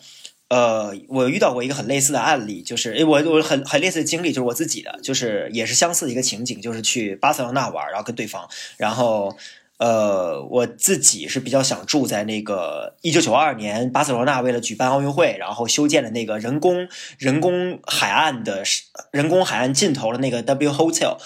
[0.50, 9.36] 呃，我遇到过一个很类似的案例，就是，我我很很类似的经历，就是我自己的，就是也是相似的一个情景，就是去巴塞罗那玩，然后跟对方，然后。
[9.78, 18.62] 呃，我自己是比较想住在那个一九九二年巴塞罗那为了举办奥运会，然后修建的那个人工人工海岸的
[19.10, 21.16] 人工海岸尽头的那个 W Hotel。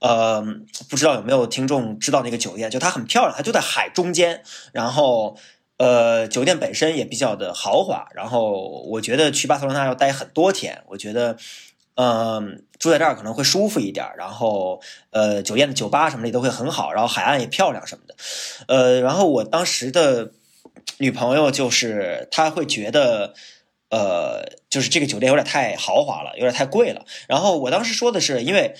[0.00, 0.44] 呃，
[0.90, 2.70] 不知道有没有听众知道那个酒店？
[2.70, 4.42] 就它很漂亮，它就在海中间。
[4.72, 5.38] 然后，
[5.78, 11.38] 呃，酒店本身也比较的豪华，然后我觉得去巴塞罗那要待很多天，我觉得，
[11.94, 14.80] 嗯，住在这儿可能会舒服一点，然后，
[15.10, 18.14] 呃，酒店的酒吧什么的都会很好，然后海岸也漂亮什么的，
[18.68, 20.32] 呃，然后我当时的
[20.98, 23.34] 女朋友就是她会觉得，
[23.90, 28.74] 呃，就是这个酒店有点太豪华了，有点太贵了，然后我当时说的是因为。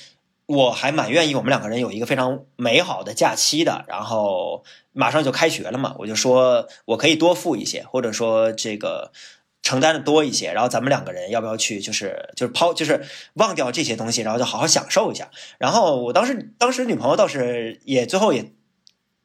[0.47, 3.83] 我还蛮愿意，我们两个人有一个非常美好的假期的。
[3.89, 9.11] 然后马上就开学了嘛，我就说我可以多付一些，或者说这个
[9.65, 10.53] 承担的多一些。
[10.53, 11.81] 然后咱们两个人要不要去？
[11.81, 15.33] 就是就是抛，就是忘掉这些东西，然后就好好享受一下。
[15.59, 18.53] 然后我当时当时女朋友倒是也最后也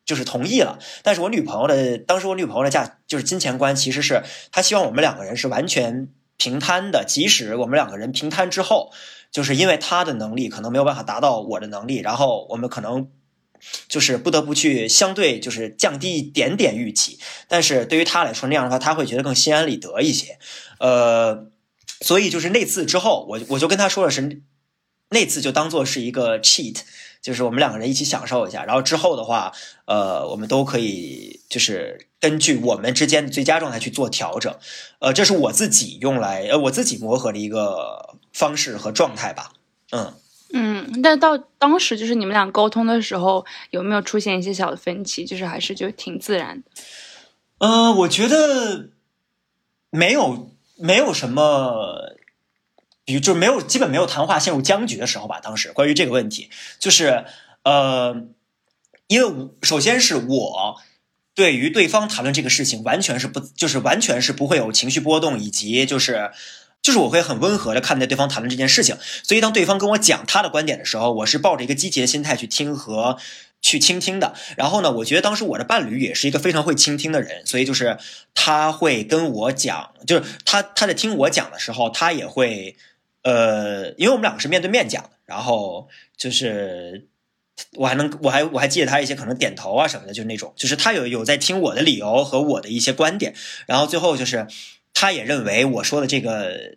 [0.04, 0.80] 就是同意了。
[1.04, 8.92] 但是我女朋友的当时我女朋友的价就是金钱观，其实是她希望我们两个人是完全平摊的，即使我们两个人平摊之后。
[9.32, 13.12] 就是因为她的能力可能没有办法达到我的能力，然后我们可能
[13.88, 20.40] 就是不得不去相对就是降低一点点预期，但是对于他来说那样的话，他会觉得更心安理得一些。
[20.80, 21.48] 呃，
[22.02, 24.42] 所以就是那次之后，我我就跟他说的是，
[25.10, 26.78] 那次就当做是一个 cheat，
[27.22, 29.52] 就是我们两个人一起享受一下，然后之后的话，
[29.86, 34.56] 呃，我们都可以就是根据我们之间的最佳状态去做调整。
[35.00, 38.18] 呃，这是我自己用来呃我自己磨合的一个。
[38.32, 39.54] 方式和状态吧，
[39.92, 40.14] 嗯
[40.52, 45.24] 嗯，但到当时就是你们俩沟通的时候，有没有出现一些小的分歧？
[45.24, 46.72] 就是还是就挺自然的。
[47.60, 48.90] 嗯，我觉得
[49.92, 52.16] 没有没有什么，
[53.06, 55.40] 比如就没有基本没有谈话陷入僵局的时候吧。
[55.40, 57.26] 当时关于这个问题，就是
[57.64, 58.26] 呃，
[59.06, 60.78] 因为首先是我
[61.36, 66.32] 对于对方谈论这个事情，完全是不就是完全是不会有情绪波动，以及就是。
[66.82, 73.18] 就是我会很温和的看待对方谈论这件事情，所以当对方跟我讲他的观点的时候，我是抱着一个积极的心态去听和
[73.62, 74.34] 去倾听的。
[74.56, 77.98] 然后呢，我觉得当时我的伴侣也是一个非常会倾听的人，所以就是
[78.34, 82.78] 他会跟我讲，就是他他在听我讲的时候，他也会
[83.24, 87.08] 呃，因为我们两个是面对面讲，然后就是
[87.74, 93.36] 我还能我还我还记得他一些可能点头啊什么的，就是那种，就是他有有在听我的理由和我的一些观点，
[93.68, 94.48] 然后最后就是。
[95.00, 96.76] 他也认为我说的这个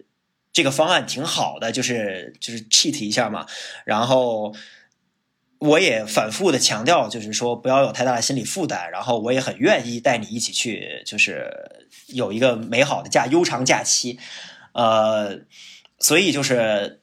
[0.52, 3.48] 这个方案挺好的，就是就是 cheat 一下嘛。
[3.84, 4.54] 然后
[5.58, 8.88] 我也反复的强调，就是说不要有太大的心理负担。
[8.92, 11.50] 然后我也很愿意带你一起去，就是
[12.06, 14.20] 有一个美好的假悠长假期。
[14.74, 15.40] 呃，
[15.98, 17.00] 所以就是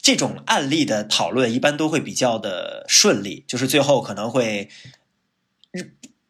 [0.00, 4.68] 这种案例的讨论一般都会比较的顺利，就是最后可能会。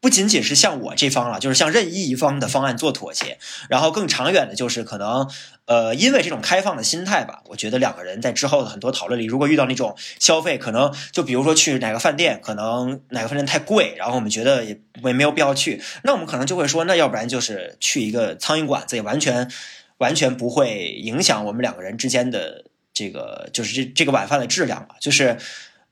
[0.01, 5.29] 不仅仅是像我这方了，就是向任意一方的方案做妥协，然后更长远的，就是可能，
[5.67, 19.51] 呃，因为这种开放的心态吧，我觉得两个人在之后的很多讨论里，如果遇到那种消费，可能就比如说去哪个饭店，可能哪个饭店太贵，然后我们觉得也也没有必要去，那我们可能就会说，那要不然就是去一个苍蝇馆子，也完全
[19.99, 24.95] 完全不会影响我们两个人之间的这个，就是这这个晚饭的质量吧。
[24.99, 25.37] 就是，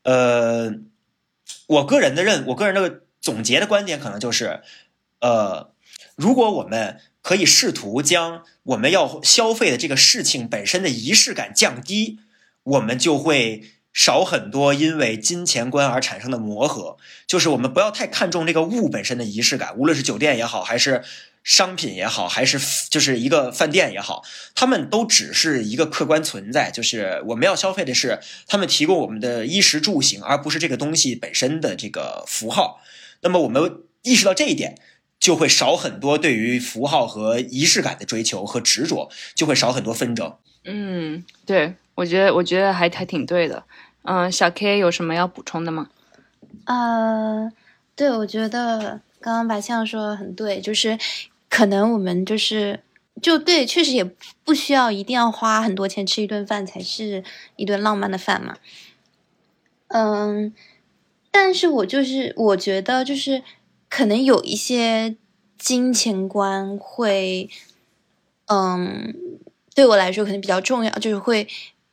[0.04, 0.72] 呃，
[1.66, 3.00] 我个人的认，我个人的。
[3.28, 4.62] 总结的观点可能就是，
[5.20, 5.70] 呃，
[6.16, 12.20] 如果我们可以试图将我们要消费的这个事情本身的仪式感降低，
[12.62, 16.96] 我们就会少很多因为金钱观而产生的磨合。
[17.26, 21.04] 就是我们不要太看重这个物本身的仪式感，无论是酒店也好，还是
[21.44, 26.70] 商品也好，还是就是一个饭店也好，他们都只是一个客观存在。
[26.70, 32.80] 就是我们要消费的是他们提供我们的衣食住行，而不是这个东西本身的这个符号。
[33.20, 34.78] 那么我们意识到这一点，
[35.18, 40.36] 就会少很多对于符号和仪式感的追求和执着，就会少很多纷争。
[40.64, 43.64] 嗯，对，我觉得我觉得还还挺对的。
[44.02, 45.88] 嗯，小 K 有什么要补充的吗？
[46.64, 47.50] 呃，
[47.96, 50.96] 对，我觉得刚刚白象说的很对，就是
[51.48, 52.80] 可能我们就是
[53.20, 54.04] 就对，确实也
[54.44, 57.24] 不需要一定要花很多钱吃一顿饭才是
[57.56, 58.56] 一顿浪漫的饭嘛。
[59.88, 60.54] 嗯。
[61.30, 63.42] 但是我就是我觉得就是
[63.88, 65.16] 可能有一些
[65.56, 67.48] 金钱观会，
[68.46, 69.14] 嗯，
[69.74, 71.46] 对我来说可能比较重要，就是会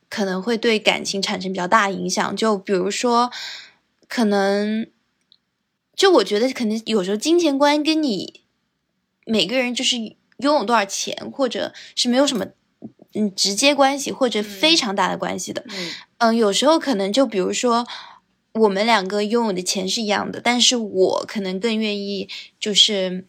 [0.08, 2.36] 可能会对感情产生比较大影响。
[2.36, 3.30] 就比如说，
[4.08, 4.86] 可能
[5.94, 8.42] 就我觉得可能有时候金钱观跟你
[9.24, 12.46] 每个人就是拥有多少钱，或者是没有什么
[13.14, 15.64] 嗯直接关系，或者非常大的关系的。
[16.18, 17.86] 嗯，有时候可能就比如说。
[18.56, 22.28] 我们两个拥有的钱是一样的，但是我可能更愿意
[22.58, 23.26] 就是，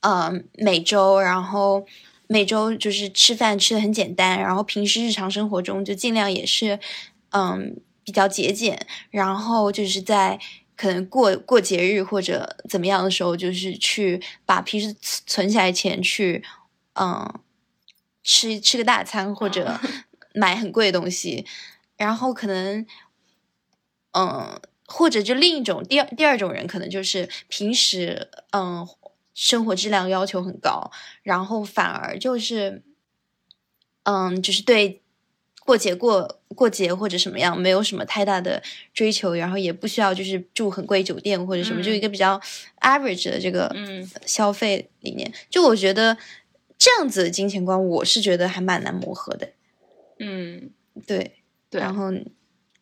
[0.00, 1.84] 呃，每周，然后
[2.28, 6.78] 每周就是吃饭吃的很简单，然后平时日常生活中就尽量也是，
[7.30, 10.38] 嗯，比较节俭，然后就是在
[10.76, 16.44] 可能过过节日或者怎么样的时候，就是去把平时存起来钱去，
[16.94, 17.40] 嗯，
[18.22, 19.80] 吃吃个大餐或者
[20.34, 21.44] 买很贵的东西，
[21.96, 22.86] 然后可能，
[24.16, 28.86] 嗯，或者就另一种第二第二种人，可能就是平时嗯
[29.34, 30.90] 生活质量要求很高，
[31.22, 32.82] 然后反而就是，
[34.04, 35.02] 嗯，就是对。
[35.66, 38.62] 过节过过节或者什么样，没有什么太大的
[38.94, 42.40] 追求，然后也不需要就是住很贵酒店或者什么，就一个比较
[42.82, 43.68] average 的这个
[44.24, 45.34] 消费理念。
[45.50, 46.16] 就我觉得
[46.78, 49.48] 这样子的金钱观，我是觉得还蛮难磨合的。
[50.20, 50.70] 嗯，
[51.04, 51.32] 对
[51.68, 51.80] 对。
[51.80, 52.12] 然后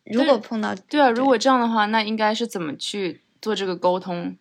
[0.05, 4.37] 如果碰到对啊，如果这样的话，那应该是怎么去做这个沟通？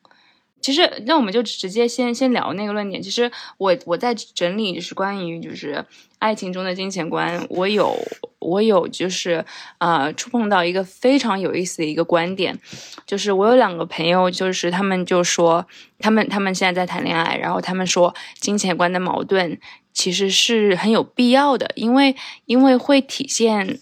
[0.61, 3.01] 其实，那我们就直接先先聊那个论点。
[3.01, 5.85] 其实我我在整理，就是关于就是
[6.19, 7.45] 爱情中的金钱观。
[7.49, 7.93] 我有
[8.39, 9.43] 我有就是
[9.79, 12.57] 呃触碰到一个非常有意思的一个观点，
[13.05, 15.65] 就是我有两个朋友，就是他们就说
[15.99, 19.59] 他们他们现在在谈恋爱，然后他们说金钱观的矛盾
[19.91, 23.79] 其实是很有必要的，因为因为会体现。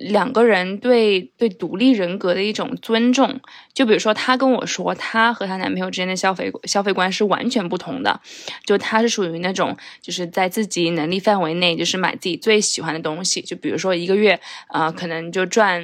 [0.00, 3.38] 两个人对对独立人格的一种尊重，
[3.74, 8.18] 就比如说，她跟我说，她和她男朋友之间的消费消费观是完全不同的。
[8.64, 13.42] 就她是属于那种，就是在自己能力范围内，就是买自己最喜欢的东西。
[13.42, 15.82] 就比如说一个月，啊，可能就赚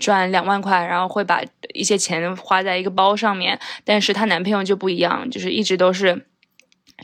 [0.00, 1.42] 赚两万块，然后会把
[1.74, 3.58] 一些钱花在一个包上面。
[3.84, 6.24] 但是她男朋友就不一样，就是一直都是。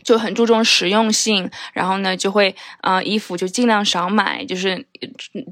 [0.05, 4.87] 就很注重实用性，然后呢，就会啊，衣服就尽量少买，就是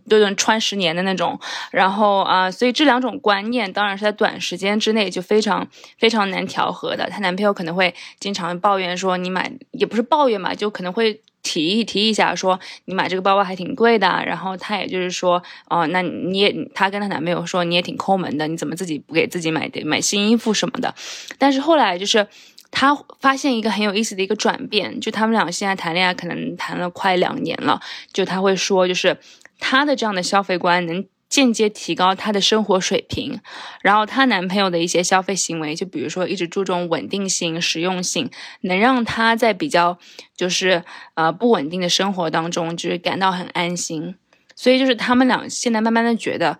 [0.08, 1.40] 都能穿十年的那种。
[1.70, 5.66] 然后啊，所以这两种观念当然是在短时间之内就非常
[5.98, 7.08] 非常难调和的。
[7.08, 20.94] 她男朋友可能会经常抱怨说：“你买也不是抱怨嘛，就可能会提一提一下说你买这个包包还挺贵的。”然后她也就是说：“哦，那你也她跟她男朋友说你也挺抠门的，你怎么自己不给自己买买新衣服什么的？”
[21.38, 22.26] 但是后来就是。
[22.72, 27.80] 他发现一个很有意思的一个转变，就他们俩现在谈恋爱可能谈了快两年了，
[28.12, 29.18] 就他会说，就是
[29.60, 33.38] 他的这样的消费观能间接提高他的生活水平，
[33.82, 38.30] 然后她男朋友的一些消费行为，就比如说一直注重稳定性、实用性，
[38.62, 39.98] 能让他在比较
[40.36, 40.82] 就是
[41.14, 44.16] 呃不稳定的生活当中，就是感到很安心，
[44.56, 46.58] 所以就是他们俩现在慢慢的觉得。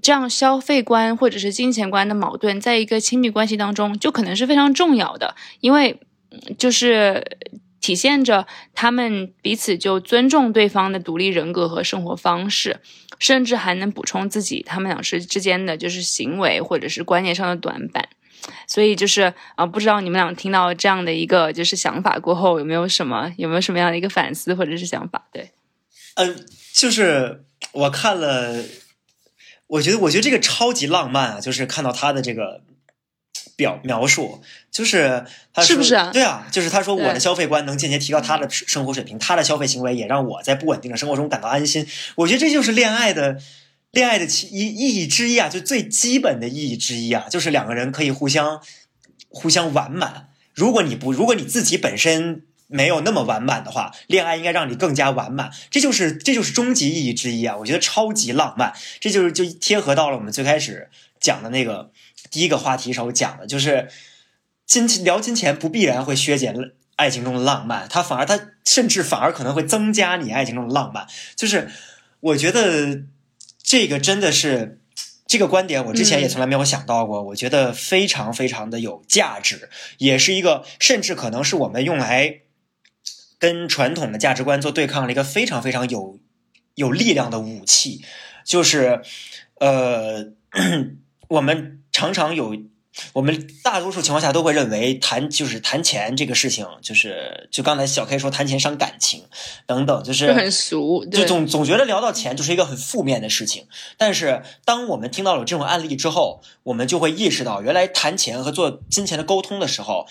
[0.00, 6.00] 这样消费观或者是金钱观的矛盾，在一个亲密关系当中，就可能是非常重要的，因为
[6.56, 7.38] 就是
[7.80, 12.80] 体现着他们彼此就尊重对方的独立人格和生活方式，
[13.18, 18.08] 甚至还能补充自己他们俩是之间的就是行为或者是观念上的短板。
[18.66, 25.26] 所以就是啊，不知道你们俩听到这样的一个就是想法过后，有没有什么有没有什么样的一个反思或者是想法？
[25.30, 25.50] 对，
[26.14, 28.64] 嗯，就是我看了。
[29.72, 31.40] 我觉得，我觉得这个超级浪漫啊！
[31.40, 32.62] 就是看到他的这个
[33.56, 36.10] 表描述，就是他是不是啊？
[36.12, 41.86] 对啊，就是他说我的消费观能间接提高他的生活水平，他的消费行为也让我在不稳定的生活中感到安心。
[42.16, 43.38] 我觉得这就是恋爱的
[43.92, 48.60] 恋爱的其意意义之一啊，就最基本的意义之一啊，就是两个人可以互相
[49.28, 50.28] 互相完满。
[50.52, 52.42] 如果你不，如果你自己本身。
[52.72, 57.54] 没有那么完满的话，恋爱应该让你更加完满，这就是这就是终极意义之一啊！
[57.58, 60.88] 我觉得超级浪漫，这就是就贴合到了我们最开始
[61.20, 61.90] 讲的那个
[62.30, 63.90] 第一个话题时候讲的，就是
[64.64, 66.54] 金钱聊金钱不必然会削减
[66.96, 71.06] 爱情中的浪漫，它反而它甚至反而可能会增加你爱情中的浪漫。
[71.36, 71.70] 就是
[72.20, 73.02] 我觉得
[73.62, 74.80] 这个真的是
[75.26, 79.68] 这个观点，我之前也从来没有想到过，我觉得非常非常的有价值，
[79.98, 82.38] 也是一个甚至可能是我们用来。
[83.42, 86.16] 跟传统的价值观做对抗的一个非常非常有
[86.76, 88.00] 有力量的武器，
[88.44, 89.02] 就是，
[89.58, 90.28] 呃，
[91.26, 92.56] 我们常常有，
[93.14, 99.24] 我们大多数情况下都会认为谈就是谈钱这个事情，就是就刚才小 K 说谈钱伤感情
[99.66, 103.66] 等等，就是很俗，就总总觉得聊到钱就是一个很负面的事情。
[103.96, 110.06] 但是当我们听到了这种案例之后，我们就会意识到，原来谈钱和做金钱的沟通的时候。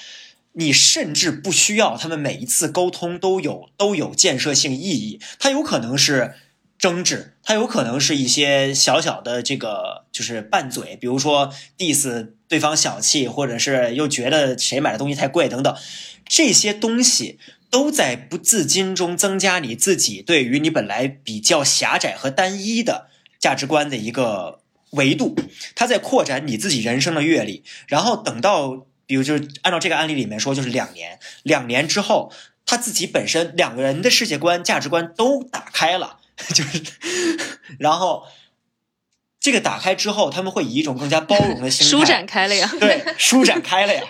[0.53, 6.33] 你甚至不需要他们每一次沟通都有都有建设性意义，它有可能是
[6.77, 15.73] 争执，它有可能是一些小小的这个就是拌嘴，比如说 diss 对方小气，或者是又觉得谁买的东西太贵等等，
[16.27, 17.39] 这些东西
[17.69, 23.07] 都在不自禁中增加你自己对于你本来比较狭窄和单一的
[23.39, 25.33] 价值观的一个维度，
[25.75, 28.87] 它在扩展你自己人生的阅历，然后等到。
[29.11, 32.31] 比如，就是按照这个案例里面说，就是两年，两年之后，
[32.65, 36.19] 他自己本身两个人的世界观、价值观都打开了，
[36.55, 36.81] 就是，
[37.77, 38.23] 然后
[39.37, 42.71] 这个打开之后，他们会以一种更加包容的心态， 舒展开了呀。
[42.79, 44.01] 对，舒展开了呀。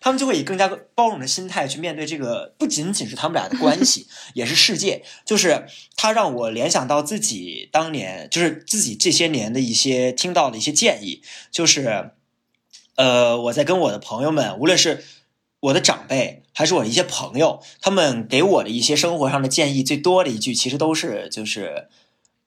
[0.00, 5.02] 他们就会以更加包容的心态去面对这个，不仅仅是他们俩的关系，也是世界。
[5.24, 5.64] 就是
[5.96, 12.10] 他让我联想到自己当年，就是自己这些年的一些听到的一些建议，就是
[12.98, 15.04] 呃，我在跟我的朋友们，无论是
[15.60, 21.86] 我的长辈还是我的一些朋友，他们给我的一些生活上的建议，最多的一句其实都是就是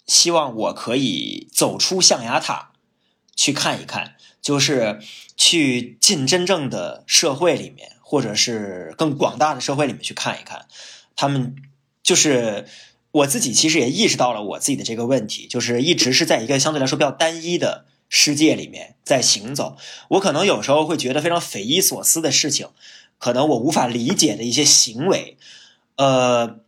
[0.06, 2.74] 希望我可以走出象牙塔，
[3.34, 4.16] 去看一看。
[4.41, 4.99] 就是
[5.38, 10.66] 去进真正的社会里面，或者是更广大的社会里面去看一看。
[11.16, 11.56] 他们
[12.02, 12.66] 就是
[13.12, 19.76] 我自己，其实也意识到了我自己的这个问题，就是一直是在一个相对来说比较单一的世界里面在行走。
[20.09, 22.68] 我可能有时候会觉得非常匪夷所思的事情，
[23.18, 25.36] 可能我无法理解的一些行为，
[25.95, 26.59] 呃。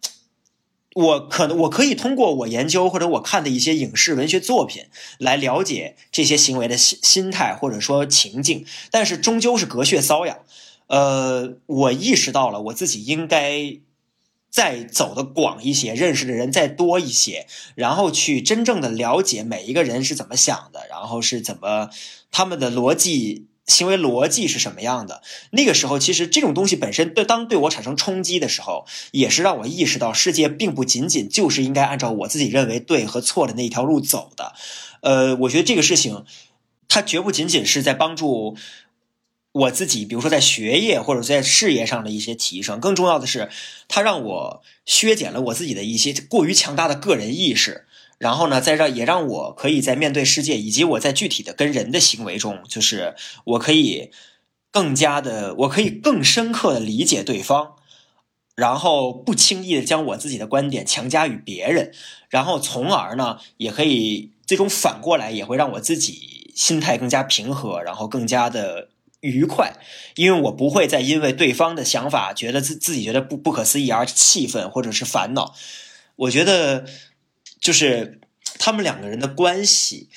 [0.95, 4.85] 我可能我可以通过我研究或者我看的一些影视文学作品
[5.17, 10.37] 来了解这些行为的心心态或者说情境，但是终究是隔靴搔痒。
[10.85, 13.79] 呃，我意识到了我自己应该
[14.51, 21.89] 再走的广一些，认识的人再多一些，然后去真正的了解每一个人是怎么想的，然后是怎么
[22.31, 23.47] 他们的逻辑。
[23.65, 25.21] 行为逻辑是什么样的？
[25.51, 34.53] 那个时候，其实这种东西本身对当对我产生冲击的时候，也是让我意识到世界并不仅仅就是应该按照我自己认为对和错的那一条路走的。
[34.99, 36.25] 呃，我觉得这个事情，
[36.89, 38.57] 它绝不仅仅是在帮助
[39.53, 43.49] 我自己，比如说在学业或者在事业上的一些提升，更重要的是，
[43.87, 47.85] 它让我削减了我自己的一些过于强大的个人意识。
[48.23, 54.11] 然后呢，再让也让我可以在面对世界以及我在具体的跟人的行为中，就是我可以
[54.71, 57.75] 更加的，我可以更深刻的理解对方，
[58.55, 61.91] 然后不轻易的将我自己的观点强加于别人，
[62.29, 68.87] 然后从而呢，也可以最终反过来也会让我自己心态更加平和，然后更加的
[69.19, 69.73] 愉快，
[70.15, 75.53] 因为我不会再因为对方的想法觉得自自己觉得不不可思议而气愤或者是烦恼，
[76.15, 76.85] 我觉得。
[77.63, 78.19] 就是
[78.59, 80.09] 他们两个人的关系，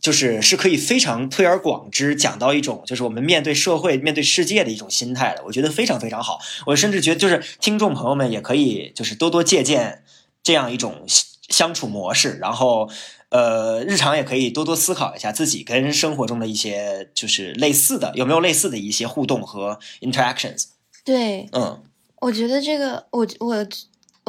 [0.00, 5.44] 就是是可以非常推而广之，讲到一种就是我们面对社会、面对世界的一种心态的。
[5.44, 6.40] 我觉得非常非常好。
[6.66, 10.02] 我甚至觉得，就是听众朋友们也可以就是多多借鉴
[10.42, 11.04] 这样一种
[11.48, 12.90] 相处模式，然后
[13.28, 20.64] 呃，日常也可以多多思考一下自己跟生活中的一些就是类似的有没有类似的一些互动和 interactions。
[21.04, 21.80] 对，嗯，
[22.22, 23.66] 我觉得这个我我。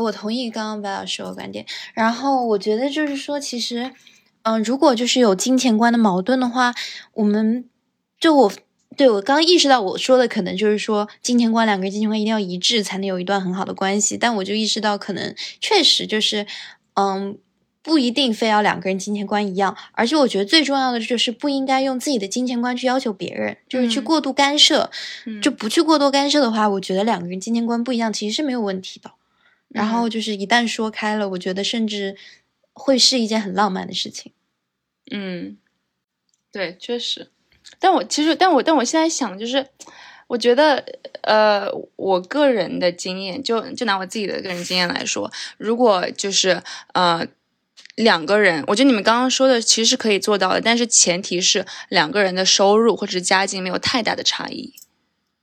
[0.02, 3.92] 我同意刚刚白老师的观点，然后我觉得就是说，其实，
[4.44, 6.74] 嗯，如果就是有金钱观的矛盾的话，
[7.14, 7.66] 我们
[8.20, 8.52] 就我
[8.98, 16.46] 对我刚意识到我说的可能就是说，金钱观两个人金钱观一定要一致才能有一段很好的关系，但我就意识到可能确实就是，
[16.96, 17.38] 嗯，
[17.82, 24.92] 不一定非要两个人金钱观一样，而且我觉得最重要的就是不应该用自己的金钱观去要求别人，就是去过度干涉，
[25.42, 29.12] 就不去过多干涉的话，我觉得两个人金钱观不一样其实是没有问题的。
[29.70, 32.18] 然后就是一旦说开了，我觉得甚至
[32.74, 34.32] 会是一件很浪漫的事情。
[35.12, 35.58] 嗯，
[36.52, 37.30] 对，确实。
[37.78, 39.68] 但我其实，但我但我现在想，就是
[40.28, 40.84] 我觉得，
[41.22, 46.64] 呃，我个人的经验，就就拿我自己的个人经验来说，如果就是
[46.94, 47.28] 呃
[47.96, 54.74] 两个人，我觉得你们刚刚说的其实是可以做到的，但是前提是两个人的收入或者是家境没有太大的差异，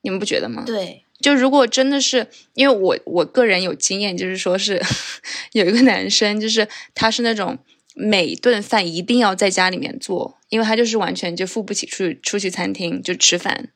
[0.01, 0.65] 你们不觉得吗？
[0.67, 1.05] 对。
[1.21, 4.81] 就如果真的是，因为我我个人有经验，就是说是
[5.53, 7.59] 有一个男生，就是他是那种
[7.95, 13.71] 每顿饭一定要在家里面做，因为他就是完全就付不起出去出去餐厅就吃饭。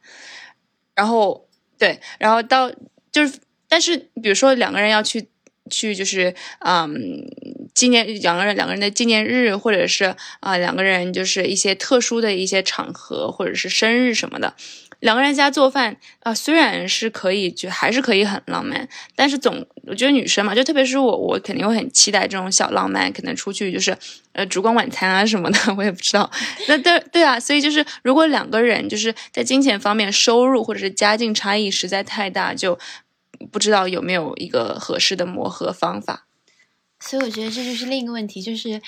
[0.95, 2.70] 然后对，然后到
[3.11, 3.38] 就是，
[3.68, 5.28] 但是比如说两个人要去
[5.70, 7.24] 去就是嗯
[7.74, 14.55] 纪念两个人两个人的纪念日，或者是啊两个人就是一些特殊的一些场合，或者是生日什么的。
[15.01, 23.96] 两个人家做饭啊，虽然是可以，就还是可以很浪漫，但是总我觉得女生嘛，就特别是我，我肯定会很期待这种小浪漫，可能出去就是
[24.32, 26.30] 呃烛光晚餐啊什么的， 我也不知道。
[26.68, 32.78] 那对对啊，所以就是如果两个人就是在金钱方面收入或者是家境差异实在太大，就
[33.51, 36.26] 不知道有没有一个合适的磨合方法。
[37.01, 38.82] 所以我觉得这就是另一个问题，就是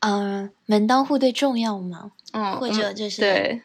[0.00, 2.12] 嗯，门当户对重要吗？
[2.34, 3.62] 嗯，或者就是对。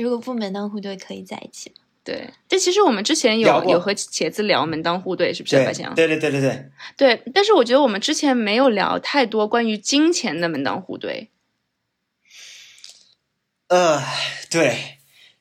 [0.00, 1.76] 如果不门当户对，可以在一起吗？
[2.02, 5.56] 对，这其实我们之前有有和茄子聊门当户对，是不是？
[5.94, 7.22] 对对对对对对。
[7.34, 11.28] 但是我觉得我们之前没有聊太多关于金钱的门当户对。
[13.68, 14.02] 呃，
[14.50, 14.96] 对，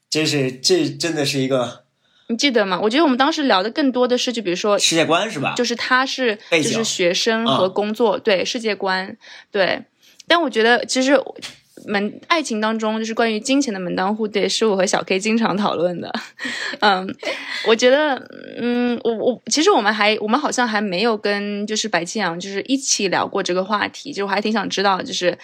[0.10, 1.86] 真是这真的是一个，
[2.28, 2.78] 你记得吗？
[2.84, 5.56] 我觉得我们当时聊的更多的是，就比如说世界观是吧？
[5.56, 9.18] 就是他是就是学生和工作，对世界观，
[9.50, 9.86] 对。
[10.28, 11.18] 但我觉得其实。
[11.86, 16.14] 门爱情当中，就是关于金钱的门当户对，是我和小 K 经常讨论的。
[16.82, 17.08] 嗯，
[17.68, 18.16] 我觉得，
[18.58, 25.38] 嗯，我我其实我们还我们好像还没有跟就是白庆阳就是一起聊过这个话题，就我还挺想知道，就是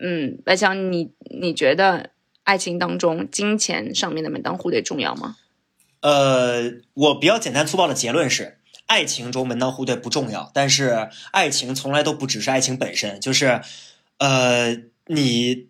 [0.00, 1.10] 嗯，白庆阳，你
[1.40, 2.10] 你觉得
[2.44, 5.36] 爱情当中金钱上面的门当户对重要吗？
[6.00, 13.60] 呃，我比较简单粗暴的结论是，爱情中门当户对不重要，但是爱情从来都不只是爱情本身，就是
[14.18, 14.76] 呃，
[15.06, 15.68] 你。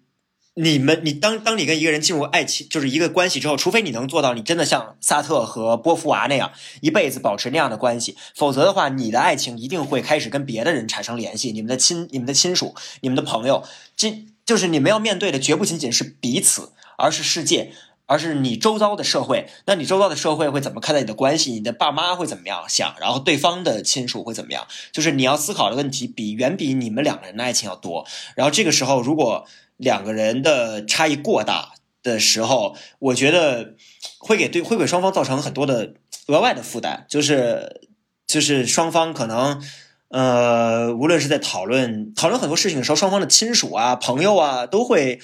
[0.54, 13.62] 你们，你当当你跟一个人进入爱情，就是一个关系之后，除非你能做到，你真的像萨特和波伏娃那样，一辈子保持那样的关系，否则的话，你的爱情一定会开始跟别的人产生联系，你们的亲、你们的亲属、你们的朋友，
[13.96, 17.72] 这就是你们要面对的，绝不仅仅是彼此，而是世界，
[18.06, 19.48] 而是你周遭的社会。
[19.66, 21.52] 那你周遭的社会会怎么看待你的关系？
[21.52, 22.92] 你的爸妈会怎么样想？
[23.00, 24.66] 然后对方的亲属会怎么样？
[24.90, 28.04] 就是你要思考的问题，比远比你们两个人的爱情要多。
[28.34, 29.46] 然后这个时候，如果
[29.80, 31.72] 两个人的差异过大
[32.02, 33.74] 的时候，我觉得
[34.18, 35.94] 会给对会给双方造成很多的
[36.26, 37.88] 额外的负担，就是
[38.26, 39.62] 就是双方可能
[40.08, 45.18] 呃，无论是在讨论讨论很多事情的时候，双方的亲属啊、朋友啊，都会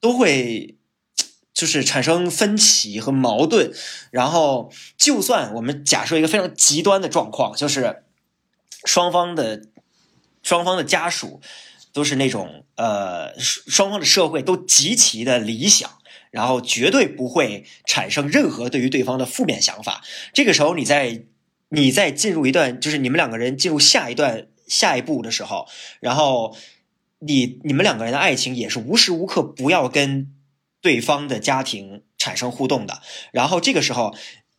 [0.00, 0.76] 都会
[1.54, 3.72] 就是产生分歧和矛盾。
[4.10, 8.02] 然后，就算我们假设一个非常极端的状况，就是
[8.84, 9.62] 双方的
[10.42, 11.40] 双方的家属。
[11.96, 15.90] 都是那种呃，双方的社会都极其的理想，
[16.30, 20.04] 然后绝对不会产生任何对于对方的负面想法。
[20.34, 21.22] 这个时候，你在
[21.70, 25.66] 你在进入一段，就是你们两个人进入下一段下一步的时候，
[26.00, 26.54] 然后
[27.20, 30.30] 你你们两个人的爱情也是无时无刻不要跟
[30.82, 33.00] 对方的家庭产生互动的。
[33.32, 34.14] 然后这个时候，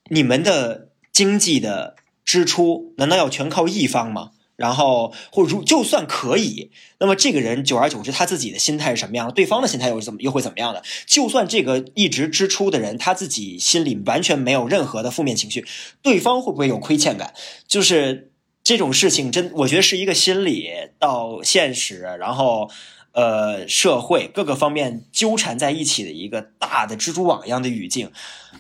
[0.10, 4.32] 你们的经济的支出难道要全靠一方吗？
[4.58, 9.32] 然后，或如就算可以，那么这个人久而久之，他自己的心态是什么样？
[9.32, 10.82] 对方的心态又怎么又会怎么样的？
[11.06, 15.64] 就算这个一直支出的人，他自己心里完全没有任何的负面情绪，
[16.02, 17.36] 对方会不会有亏欠感？
[17.68, 18.32] 就是
[18.64, 22.72] 这种事情，真我觉得是一个心理到现实，然后
[23.12, 28.12] 呃社会各个方面纠缠在一起的一个大的蜘蛛网一样的语境，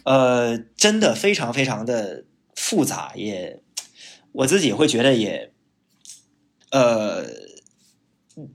[0.03, 2.23] 呃，真的非常非常的
[2.55, 3.61] 复杂，也
[4.31, 5.53] 我自己会觉得也。
[6.71, 7.25] 呃，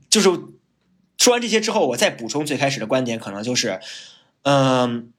[0.09, 0.29] 就是
[1.17, 3.79] 说完这些之后，我再补充最开始的观点，可能就是，
[4.43, 5.11] 嗯，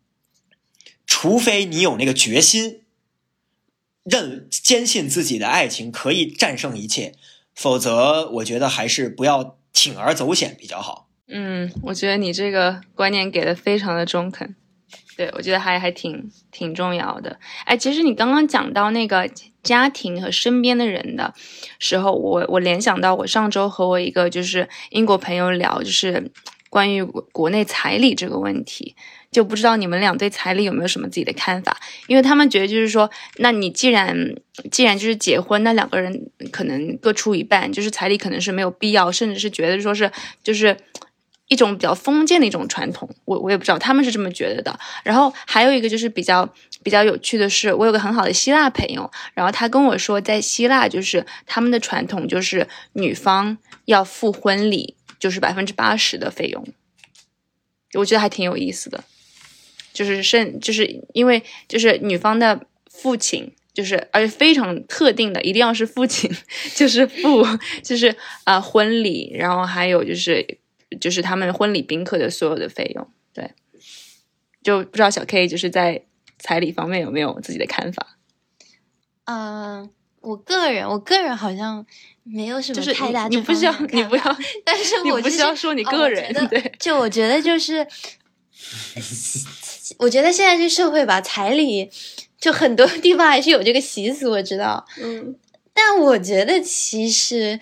[1.07, 2.83] 除非你有那个决心，
[4.05, 7.15] 认坚信自己的爱情可以战胜一切，
[7.55, 11.09] 否则我觉得还是不要铤而走险比较好。
[11.27, 14.55] 嗯，我觉得你这个观念给的非常的中肯。
[15.17, 17.39] 对，我觉得还还挺挺重要的。
[17.65, 19.31] 哎，其实你刚刚讲到那个
[19.65, 21.35] 家庭和身边的人的
[21.81, 26.31] 时候，我我联想到我上周和我一个就是英国朋友聊，就是
[26.71, 28.95] 关于国内彩礼这个问题，
[29.33, 31.77] 就不知道你们俩对彩礼有没有什么自己的看法？
[32.07, 34.37] 因为他们觉得就是说，那你既然
[34.71, 40.13] 既然就是结婚，那两个人可能各出一半，就是彩礼可能是没有必要，甚至是觉得说是
[40.43, 40.77] 就是。
[41.49, 44.79] 一种比较封建的一种传统，我我也不知道他们是这么觉得的。
[45.03, 46.49] 然后还有一个就是比较
[46.83, 56.67] 比较有趣的是，我有个很好的希腊朋友，然后他跟我说，在希腊就是他们的传统就是女方要付婚礼，就是百分之八十的费用。
[57.93, 59.05] 我觉得还挺有意思的，
[59.93, 66.35] 就是甚就是因为就是女方的父亲，就是而且非常特定的，一定要是父亲，
[66.75, 67.47] 就是付
[67.83, 70.59] 就是啊婚礼，然后还有就是。
[70.97, 73.51] 就是他们婚礼宾客的所有的费用，对，
[74.63, 76.03] 就不知道小 K 就是在
[76.39, 78.17] 彩礼方面有没有自己的看法？
[79.25, 79.91] 嗯，
[80.21, 81.85] 我个人，我个人好像
[82.23, 87.87] 没有什么太大你不需要，你不要，但是 我不需要说你个人，对，就我觉得就是，
[89.99, 91.91] 我觉得现在这社会吧，彩礼
[92.39, 95.37] 就很多地方还是有这个习俗，我知道，嗯，
[95.73, 97.61] 但我觉得其实。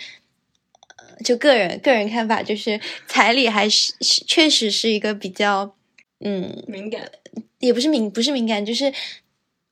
[1.22, 5.74] 就个人个人看法，就是彩礼还是是确实是一个比较
[6.20, 7.10] 嗯敏感，
[7.60, 8.92] 也不是敏不是敏感，就是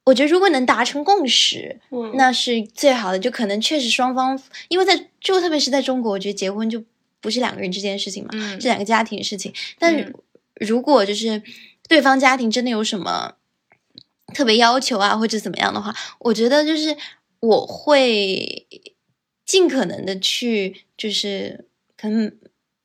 [0.04, 1.78] 我觉得如果能达成共识，
[2.14, 3.18] 那是最好的。
[3.18, 6.82] 就可能确实双方，因为在就特别是在中国，我觉得结婚就
[7.20, 9.52] 不是两个人之间的事情嘛，是两个家庭的事情。
[9.78, 10.12] 但
[10.54, 11.42] 如果就是
[11.88, 13.34] 对方家庭真的有什么
[14.34, 16.96] 特别要求啊，或者怎么样的话，我觉得就是
[17.40, 18.66] 我会。
[19.50, 21.64] 尽可能的去，就是
[21.96, 22.32] 可能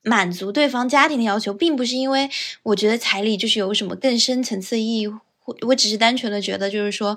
[0.02, 2.28] 满足对方家庭的要求，并不是因为
[2.64, 7.16] 我觉得彩礼就是有什么更深层次的意义，我我只是单纯的觉得就是说，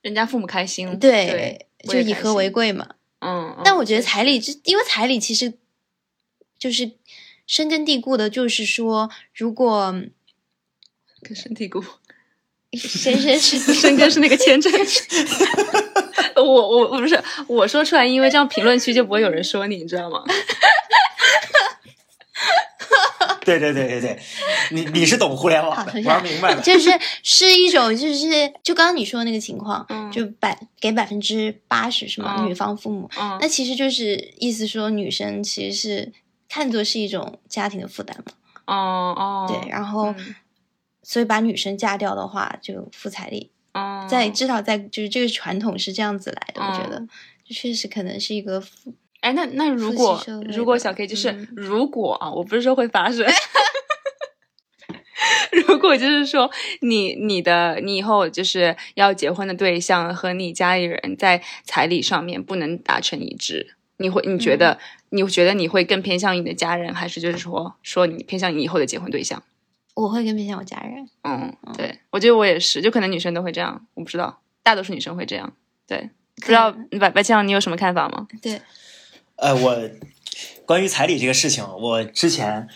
[0.00, 2.94] 人家父母开心，对，就以和为贵嘛。
[3.18, 5.52] 嗯，但我觉得彩礼，就因为彩礼其实
[6.58, 6.92] 就是
[7.46, 9.92] 深根蒂固的，就是说，如果
[11.20, 11.84] 根深蒂固，
[12.72, 14.72] 深深是深根是那个签证。
[16.42, 20.22] 我我我不是我说出来，因为这样评论区就不会有人说你，你知道吗？
[23.42, 24.18] 对对对对对，
[24.70, 26.60] 你你是懂互联网的，玩明白了。
[26.60, 26.90] 就是
[27.22, 32.36] 是一种，就是就刚刚你说的那个情况，嗯就百给百分之八十是吗？
[32.38, 36.12] 嗯女方父母，嗯那其实就是意思说女生其实是
[36.48, 38.32] 看作是一种家庭的负担嘛。
[38.66, 40.34] 哦哦，对，然后、嗯
[41.02, 47.08] 所以把女生嫁掉的话，就付彩礼，哦，在至少在就是这个传统是这样子来的，我觉得嗯
[47.44, 50.20] 就确实可能是一个负哎，那那如果
[50.52, 53.26] 如果小 K 就是、嗯如果啊，我不是说会发生，
[55.52, 56.50] 如果就是说
[56.80, 64.78] 你你的你以后就是要结婚的对象和你家里人在彩礼上面不能达成一致，你会你觉得、
[65.10, 69.42] 你觉得你会更偏向于你的家人，还是就是说说你偏向于你以后的结婚对象？
[69.94, 71.08] 我会更偏向我家人。
[71.22, 75.52] 嗯，对，我觉得我也是，就可能女生都会这样，我不知道，大多数女生会这样。
[75.86, 78.26] 对，不知道白白酱你有什么看法吗？
[78.40, 78.62] 对，
[79.36, 79.90] 呃，我
[80.64, 82.68] 关于彩礼这个事情，我之前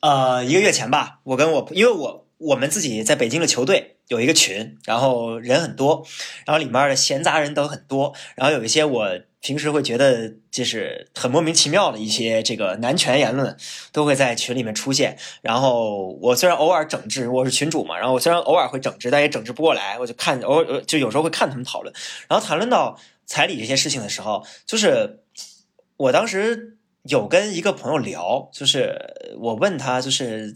[0.00, 6.04] 呃一个月前吧，我跟我因为我我们自己在北京的球队有一个群，然后人很多，
[6.46, 13.56] 然后里面的闲杂人等很多，然后有一些我平时会觉得就是很莫名其妙的一些这个男权言论
[13.90, 21.92] 都会在群里面出现，然后我虽然偶尔整治，我是群主嘛，然后我虽然偶尔会整治，但也整治不过来，我就看偶尔就有时候会看他们讨论，
[22.28, 25.24] 然后谈论到彩礼这些事情的时候，就是
[25.96, 28.96] 我当时有跟一个朋友聊，就是
[29.40, 30.54] 我问他，就是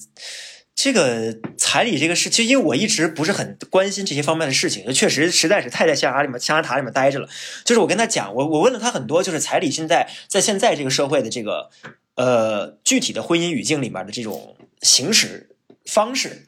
[0.77, 7.29] 这个彩礼这个事，其实因为我一直不是很关心这些方面的事情，就确实实在是太在象牙里面象牙塔里面待着了。
[7.65, 11.71] 就是我跟他讲，我我问了他很多，就是彩礼现在在现在这个社会的这个
[12.15, 15.49] 呃具体的婚姻语境里面的这种行使
[15.87, 16.47] 方式，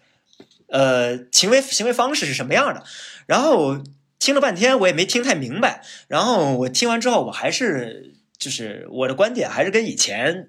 [0.69, 2.85] 呃行为行为方式是什么样的，
[3.27, 3.83] 然后。
[4.21, 5.85] 听了半天，我也没听太明白。
[6.09, 10.49] 然后我听完之后，我还是就是我的观点还是跟以前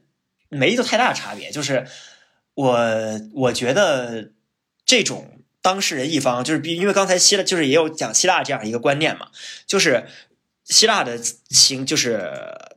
[0.49, 1.51] 没有太大差别。
[1.51, 1.86] 就是
[2.54, 4.32] 我我觉得
[4.86, 9.28] 这种当事人一方，就是比因为刚才希腊就是也有讲希腊这样一个观念嘛，
[9.66, 10.06] 就是
[10.66, 11.20] 希腊的
[11.50, 12.32] 行就是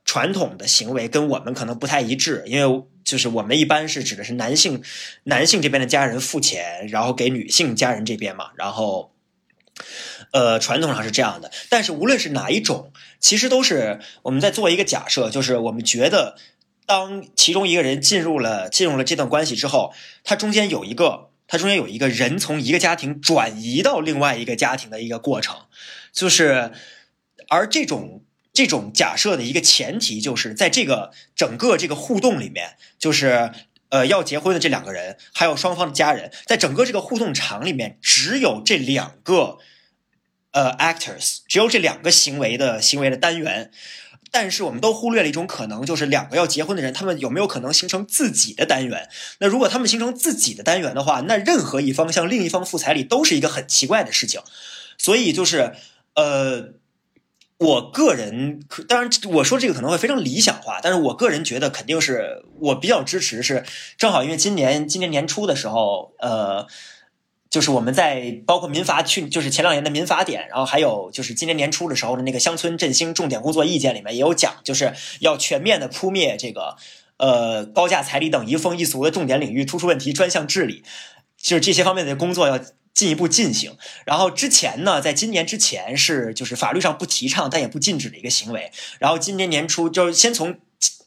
[0.04, 2.84] 传统的行为跟我们可能不太一致，因为。
[3.04, 4.80] 就是我们一般是指的是男性，
[5.24, 9.12] 男性这边的家人付钱，然后给女性家人这边嘛，然后。
[10.30, 16.36] 呃，传统上是这样的，但是无论是哪一种，其实都是我们在做一个假设，就是我们觉得，
[16.92, 25.56] 当其中一个人进入了进入了这段关系之后，他中间有一个，他中间有一个人从一个家庭转移到另外一个家庭的一个过程，
[26.12, 26.70] 就是，
[27.48, 28.22] 而这种
[28.52, 33.52] 这种假设的一个前提，就是在这个整个这个互动里面，就是。
[33.88, 39.58] 呃，要结婚的这两个人，还有双方的家人，在整个这个互动场里面，只有这两个
[40.52, 43.70] 呃 actors，只有这两个行为的行为的单元。
[44.32, 49.08] 但是我们都忽略了一种可能，就是两个要结婚的人，他们有没有可能形成自己的单元？
[49.38, 54.40] 那如果他们形成自己的单元的话，那任何一方向另一方付彩礼都是一个很奇怪的事情。
[54.98, 55.74] 所以就是
[56.16, 56.72] 呃。
[57.58, 63.64] 我个人可，当然我说这个可能会非常理想化，但是我个人觉得肯定是我比较支持是，
[63.96, 66.66] 正好因为今年今年年初的时候，呃，
[67.52, 76.76] 就是我们在包括民法去，就是前两年的民法典，然后还有就是今年年初的时候的那个乡村振兴重点工作意见里面也有讲，就是要全面的扑灭这个
[77.18, 80.82] 呃高价彩礼等一风一俗的重点领域突出问题专项治理，
[81.36, 82.58] 就是这些方面的工作要。
[82.94, 90.58] 进一步进行，然后之前呢，在今年之前是就是法律上不提倡但也不禁止的一个行为，然后今年年初就是先从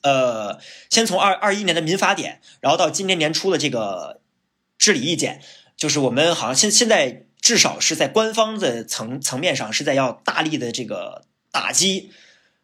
[0.01, 4.19] 呃先从二二一年的民法典，然后到今年年初的这个
[4.79, 5.43] 治理意见，
[5.77, 12.11] 就是我们好像现现在至少是在官方的层层面上是在要大力的这个打击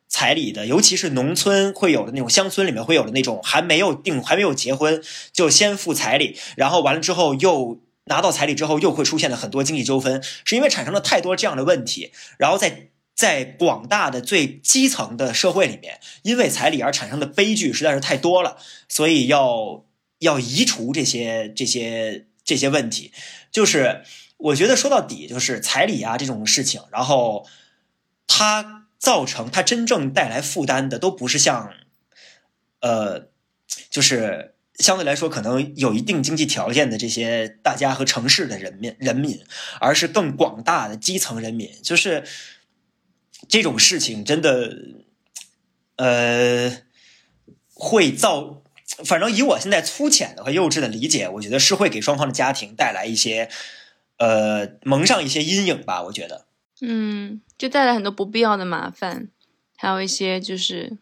[0.08, 7.82] 彩礼的，尤其是农村会有的那种乡村里面会有的那种还没有定还没有结婚就先付彩礼，然后完了之后又。
[8.06, 18.58] 拿到彩礼之后，又会出现了很多经济纠纷，是因为产生了太多这样的问题，然后在在广大的最基层的社会里面，因为彩礼而产生的悲剧实在是太多了，
[18.90, 19.86] 所以要
[20.18, 23.12] 要移除这些这些这些问题。
[23.50, 24.04] 就是
[24.38, 27.48] 我觉得说到底，就是彩礼啊这种事情，然后
[28.28, 31.74] 它造成它真正带来负担的，都不是像
[32.82, 33.30] 呃，
[33.90, 34.50] 就是。
[34.80, 39.40] 相对来说，可能有一定经济条件的这些大家和城市的人民人民，
[39.80, 42.24] 而是更广大的基层人民，就是
[43.48, 44.76] 这种事情真的，
[45.98, 46.82] 呃，
[47.76, 48.61] 会造
[49.04, 53.50] 反正以我现在粗浅的和幼稚的理解，我觉得是会给双方的家庭带来一些，
[54.18, 56.04] 呃，蒙上一些阴影吧。
[56.04, 56.46] 我觉得，
[56.82, 59.30] 嗯，就带来很多不必要的麻烦，
[59.78, 60.98] 还有一些就是。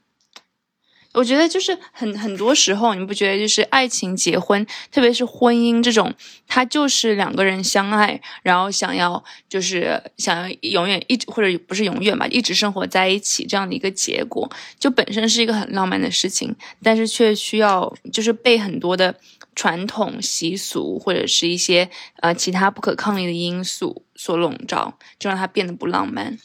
[1.14, 6.14] 我觉得就是很很多时候，你不觉得就是爱情、结婚，特别是婚姻这种，
[6.47, 14.47] 它就是两个人相爱，然后想要就是想要永远一直或者不是永远吧，一直生活在一起这样的一个结果，
[14.80, 19.16] 就本身是一个很浪漫的事情，但是却需要就是被很多的
[19.55, 26.38] 传统习俗或者是一些呃其他不可抗力的因素所笼罩，就让它变得不浪漫。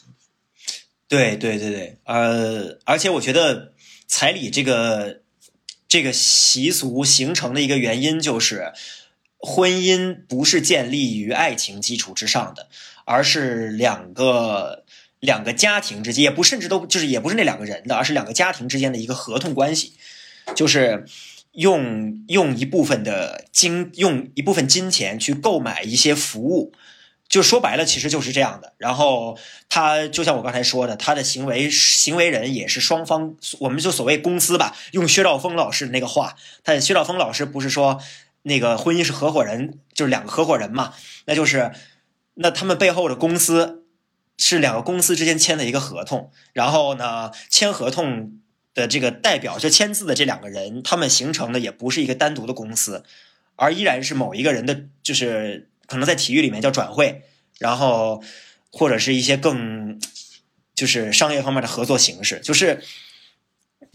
[1.07, 3.74] 对对对对，呃，而且我觉得。
[4.17, 5.23] 彩礼这个
[5.89, 8.73] 这个习俗形成的一个原因，就是
[9.39, 12.69] 婚姻不是建立于爱情基础之上的，
[13.07, 14.85] 而是两个
[15.19, 19.95] 两个家庭之间，也不甚至都就是也不是那两个人的，而是两个家庭之间的一个合同关系，
[20.55, 21.07] 就是
[21.51, 26.73] 用用一部分的金用一部分金钱去购买一些服务。
[27.35, 28.75] 就说白了，其实就是这样的。
[28.79, 29.37] 然后
[29.69, 38.01] 他就像我刚才说的，他的行为行为人也是双方，我们就所谓公司吧，用薛兆丰老师的那个话，他薛兆丰老师不是说
[38.43, 40.95] 那个婚姻是合伙人，就是两个合伙人嘛？
[41.25, 41.73] 那就是
[42.35, 43.83] 那他们背后的公司
[44.39, 48.39] 是两个公司之间签的一个合同，然后呢，签合同
[48.75, 53.03] 的这个代表就签字的这两个人，他们形成的也不是一个单独的公司，
[53.57, 55.71] 而依然是某一个人的，就是。
[55.87, 57.23] 可能在体育里面叫转会，
[57.59, 58.23] 然后
[58.73, 60.01] 或者是一些更
[60.75, 62.83] 就是商业方面的合作形式，就是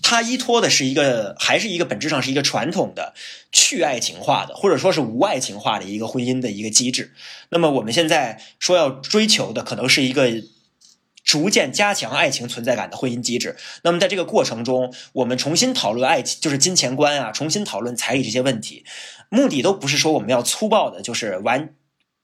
[0.02, 3.14] 它依托的是一个还是一个本质上是一个传统的
[3.52, 7.14] 去爱情化的或者说是无爱情化的一个婚姻的一个机制。
[7.50, 10.42] 那么我们现在说要追求的可能是一个
[11.26, 13.58] 逐渐加强爱情存在感的婚姻机制。
[13.84, 18.86] 那么在这个过程中，我们重新讨论爱情，就是金钱观啊，重新讨论彩礼这些问题，
[19.28, 21.74] 目的都不是说我们要粗暴的，就是完。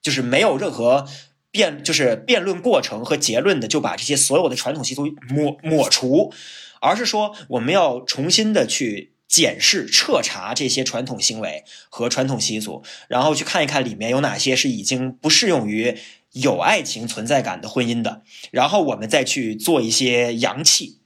[0.06, 1.08] 就是没有任何
[1.50, 6.32] 辩，就是辩论过程和结论的，就把这些所有的传统习俗抹抹除，
[6.80, 15.98] 而是说我们要重新的去检视、彻查这些传统行为和传统习俗，然后去看一看里面有哪些是已经不适用于
[16.34, 21.00] 有爱情存在感的婚姻的，然后我们再去做一些扬弃，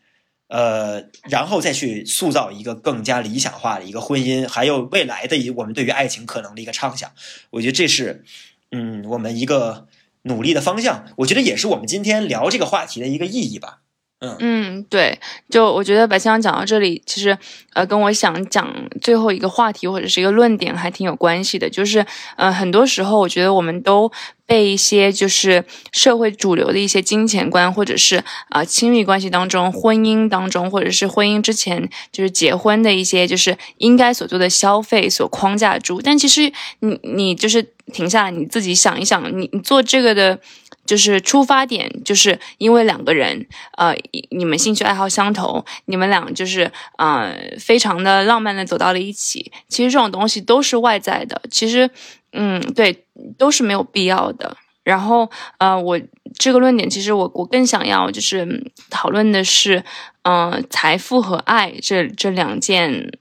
[0.50, 7.10] 呃，然后再去塑造一个更加理想化的一个婚姻，还有未来的一我们对于爱情可能的一个畅想。
[7.52, 8.26] 我觉得这是。
[8.72, 9.88] 嗯，我们一个
[10.24, 13.80] 努力的方向，我觉得也是我们今天聊这个话题的一个意义吧。
[14.22, 15.18] 嗯嗯，对，
[15.50, 17.38] 就我觉得白香讲到这里，其实
[17.72, 18.70] 呃，跟我想讲
[19.02, 22.06] 最后一个话题或者是一个论点还挺有关系的，就是
[22.36, 24.12] 呃，很多时候我觉得我们都
[24.46, 25.64] 被一些就是
[25.94, 36.02] 社会主流的一些金钱观，或者是啊亲密关系当中、婚姻当中，或者是婚姻之前就是结婚的一些就是应该所做的消费所框架住。
[36.02, 36.52] 但其实
[36.82, 40.40] 你你就是停下来，你自己想一想，你你做这个的。
[40.86, 43.46] 就是出发点，就是因为两个人，
[43.78, 43.96] 呃，
[44.32, 49.52] 你们兴趣爱好相投，你们俩就是呃，非常的浪漫的走到了一起。
[49.68, 51.88] 其实这种东西都是外在的，其实，
[52.32, 53.06] 嗯，对，
[53.38, 54.58] 都是没有必要的。
[54.84, 55.30] 然后，
[55.60, 56.02] 呃，我
[56.40, 59.84] 这个论点，其实我我更想要就是讨论的是，
[60.24, 63.12] 嗯，财富和爱这这两件。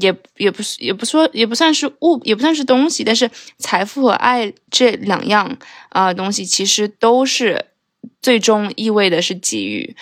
[0.00, 3.04] 也也不是，也不说，也不算是物，也不算是东西。
[3.04, 5.58] 但是财富和爱这两样
[5.90, 7.66] 啊东西，其实都是
[8.20, 9.96] 最终意味的是给予，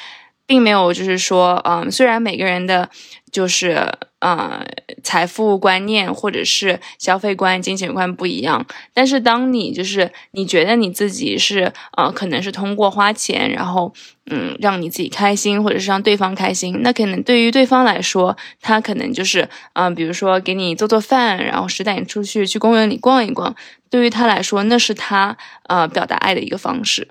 [0.46, 2.88] 并没有就是说，嗯，虽然每个人的。
[3.32, 4.64] 就是呃，
[5.02, 8.64] 财富观念或者是消费观、金钱观不一样。
[8.92, 13.92] 但是当你就是你觉得你自己是呃，可能是通过花钱，然后
[14.30, 23.52] 嗯，让你自己开心，或者是让对方开心，那可能对于对方来说，他可能就是嗯，比如说给你做做饭，然后是带你出去去公园里逛一逛。
[23.90, 27.08] 对于他来说，那是他呃表达爱的一个方式。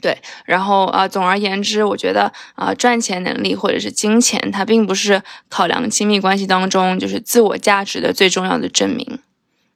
[0.00, 9.18] 对，然后啊，总而言之，我觉得啊，赚钱能力或者是金钱，它并不是考量亲密关系当中就是自我价值的最重要的证明。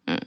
[0.06, 0.20] 嗯，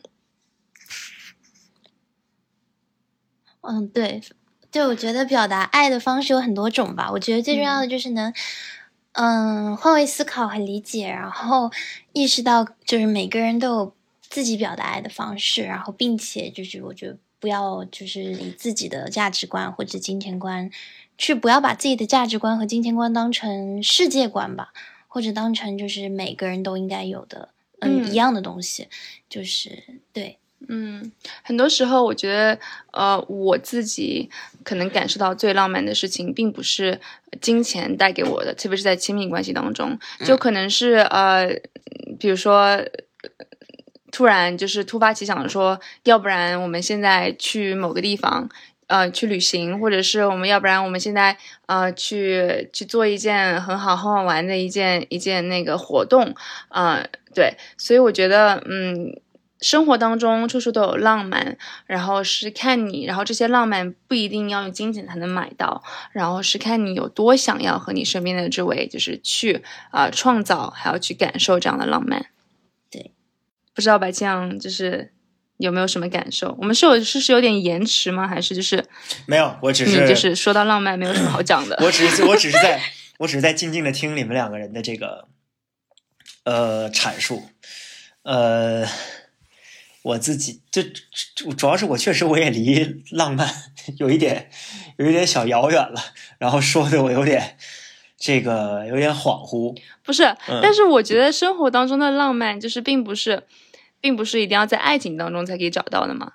[3.61, 4.21] 嗯，对，
[4.69, 7.09] 对，我觉得表达爱的方式有很多种吧。
[7.11, 8.33] 我觉得最重要的就是能，
[9.13, 11.71] 嗯，换位思考和理解，然后
[12.13, 17.17] 意识到就是每个人都有自己表达爱的方式，然后并且就是我觉得。
[17.41, 20.69] 不要就是以自己的价值观或者金钱观，
[21.17, 24.71] 去不要把自己的价值观和金钱观当成世界观吧，
[25.07, 28.87] 或者当成就是每个人都应该有的嗯一样的东西，
[29.27, 29.83] 就是
[30.13, 30.37] 对，
[30.67, 31.11] 嗯，
[31.41, 32.59] 很多时候我觉得
[32.91, 34.29] 呃我自己
[34.63, 37.01] 可能感受到最浪漫的事情，并不是
[37.41, 41.47] 金钱带给我的，特别是在亲密关系当中，就可能是呃
[42.19, 42.79] 比如说。
[44.12, 48.49] 突然就是突发奇想说，要不然我们现在去某个地方，
[48.88, 56.36] 呃，去旅行，或者是我们要不然我们现在呃去去做一件很好很好玩的一件一件那个活动，
[56.70, 59.22] 呃，对，所以我觉得，嗯，
[59.62, 72.26] 生活当中处处都有浪漫，然后是看你，然后这些浪漫不一定要用金钱才能买到，然后是看你有多想要和你身边的这位就是去啊创造，还要去感受这样的浪漫。
[73.82, 75.11] 不知道白酱就是
[75.57, 76.55] 有没有什么感受？
[76.59, 78.27] 我们是有是是有点延迟吗？
[78.27, 78.86] 还是就是
[79.25, 79.57] 没有？
[79.59, 81.75] 我只是就是说到浪漫，没有什么好 讲的。
[81.82, 82.79] 我只是我只是在
[83.17, 85.27] 我只是在静静的听你们两个人的这个
[86.43, 87.41] 呃阐述。
[88.21, 88.86] 呃，
[90.03, 90.84] 我自己就
[91.57, 93.49] 主要是我确实我也离浪漫
[93.97, 94.51] 有一点
[94.97, 95.99] 有一点小遥远了，
[96.38, 97.57] 然后说的我有点。
[98.23, 100.21] 这个有点恍惚，不是，
[100.61, 103.41] 但是我觉得生活当中的浪漫就是并不是，
[104.01, 106.33] 并不是一定要在爱情当中才可以找到的嘛。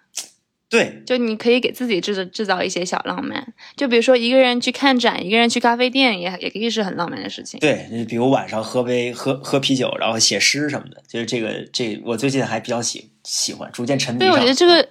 [0.69, 7.61] 对，就你可以给自己制造制造一些小浪漫，就比如说一个人去看展，一个人去咖啡店，也也可以是很浪漫的事情。
[7.61, 14.19] 对，比如晚上喝杯喝喝啤酒，然后写诗什么的，就是这个这我最近还比较喜喜欢，逐渐沉迷。
[14.19, 14.89] 对，我觉得这个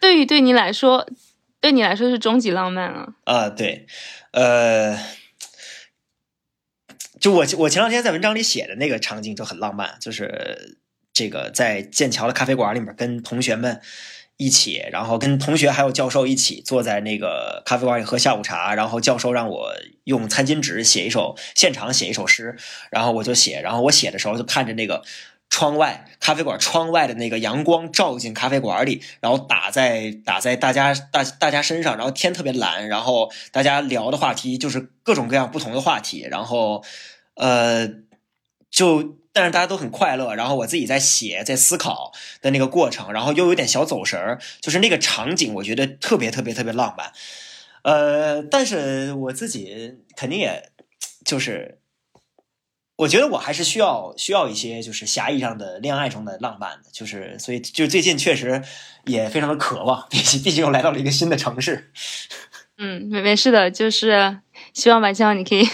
[0.00, 1.06] 对于对你来说，
[1.60, 3.14] 对你来说是终极浪漫啊。
[3.24, 3.86] 啊，对，
[4.32, 4.98] 呃。
[7.20, 10.78] 就我我前两天在文章里写的那个场景就很浪漫，就是
[11.18, 13.80] 这个在剑桥的咖啡馆里面跟同学们
[14.36, 19.72] 一起，然后跟同学还有教授一起坐在那个咖啡馆里喝下午茶，然后教授让我
[20.04, 22.56] 用餐巾纸写一首现场写一首诗，
[22.92, 25.02] 然后我就写，然后我写的时候就看着那个
[25.50, 36.84] 窗外咖啡馆窗外的那个阳光照进咖啡馆里，然后打在打在大家大大家身上，然后天特别蓝，然后大家聊的话题就是各种各样不同的话题，然后。
[37.40, 37.88] 呃，
[38.68, 42.12] 就但是大家都很快乐，然后我自己在写，在思考
[42.42, 47.12] 的那个过程，然后又有点小走神儿，就是那个场景，我觉得特别特别特别浪漫。
[47.82, 50.70] 呃，但是我自己肯定也，
[51.24, 51.78] 就是
[52.96, 58.60] 我觉得我还是需要需要一些就是狭义上的恋爱中的浪漫的，就是所以就最近确实
[59.04, 61.92] 也非常的渴望，毕竟毕竟又来到了一个新的城市。
[62.76, 64.40] 嗯，没没事的，就是
[64.74, 65.64] 希望吧，希望你可以。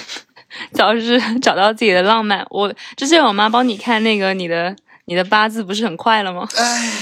[0.72, 2.46] 早日 找到自己的浪漫。
[2.50, 4.74] 我之前我妈帮你看那个你的
[5.06, 6.48] 你的八字，不是很快了吗？
[6.56, 6.92] 哎，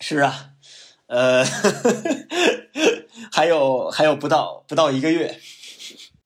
[0.00, 0.50] 是啊，
[1.06, 1.44] 呃，
[3.32, 5.38] 还有还有不到不到一个月。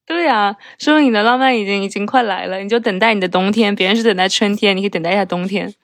[0.06, 2.60] 对呀，说明你的浪漫已经已经快来了。
[2.60, 5.74] 你就等待你的冬天，别人是等待春天，你可以等待一下冬天。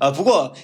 [0.00, 0.56] 呃，不过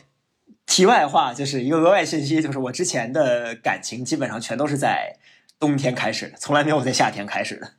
[0.65, 5.17] 题外话就是一个额外信息，就是我之前的感情基本上全都是在
[5.61, 7.73] 冬天开始的，从来没有在夏天开始的。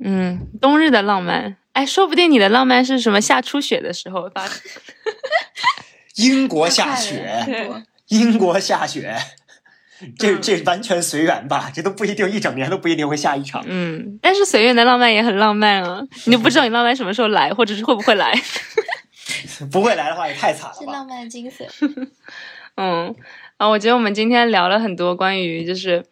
[0.00, 4.60] 嗯，冬日的浪漫，哎，说不定你的浪漫是什么下初雪的时候发生。
[6.16, 7.44] 英国下雪，
[8.08, 9.16] 英国下雪，
[10.18, 13.64] 这这完全随缘吧，这都不一定一整年都不一定会下一场。
[13.66, 18.32] 嗯，但是随缘的浪漫也很浪漫啊，你就不知道你浪漫什么时候来，或者是会不会来。
[19.70, 20.80] 不会来的话也太惨了吧。
[20.80, 21.66] 是浪漫精髓。
[22.76, 23.14] 嗯
[23.56, 26.04] 啊，我觉得我们今天聊了很多关于就是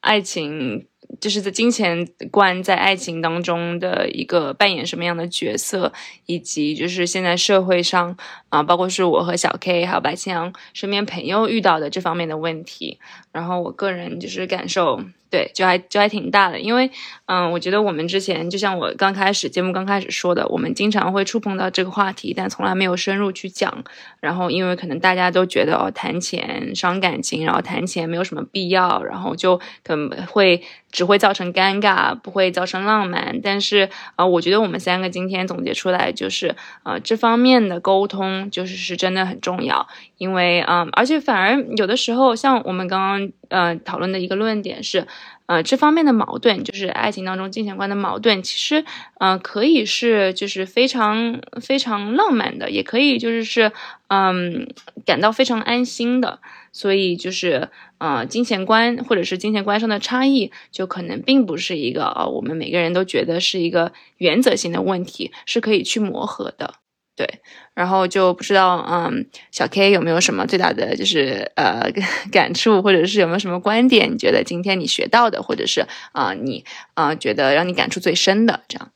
[0.00, 0.86] 爱情。
[1.20, 5.92] 就是在金钱观在爱情当中的一个扮演什么样的角色，
[6.26, 8.16] 以及就是现在社会上
[8.48, 12.98] 啊，包括是我和小 K 还有白青阳身边朋友遇到的这方面的问题，
[13.34, 15.02] 然后我个人就是感受。
[15.30, 16.88] 对，就还就还挺大的，因为，
[17.26, 23.82] 嗯，我觉得我们之前就像我刚开始节目刚开始说的，我们经常会触碰到这个话题，但从来没有深入去讲。
[24.20, 30.62] 然后，因为可能大家都觉得哦，谈钱伤感情，然后谈钱没有什么必要，然后就可能会
[30.92, 33.40] 只会造成尴尬，不会造成浪漫。
[33.42, 36.54] 但是，呃，我觉得我们三个今天总结出来就是，
[36.84, 39.88] 呃，这方面的沟通就是是真的很重要。
[40.18, 43.32] 因为，嗯，而且反而有的时候，像我们刚刚。
[43.50, 45.06] 呃，讨论的一个论点是，
[45.46, 48.84] 呃，这方面的矛盾，就是爱情当中金钱观的矛盾，其实，
[49.20, 53.70] 呃，可以是就是非常非常浪漫的，也可以就是是，
[54.08, 54.66] 嗯，
[55.06, 56.40] 感到非常安心的。
[56.72, 66.74] 所以就是，呃，金钱观或者是金钱观上的差异，就可能并不是一个呃，我们每个人都觉得是一个原则性的问题，是可以去磨合的。
[67.16, 67.28] 对，
[67.74, 71.88] 然后就不知道，嗯，小 K 有没有什么最大的就是呃
[72.32, 74.12] 感触，或者是有没有什么观点？
[74.12, 78.90] 你觉得今天你学到的，或者是啊，你啊觉得让你感触最深的这样？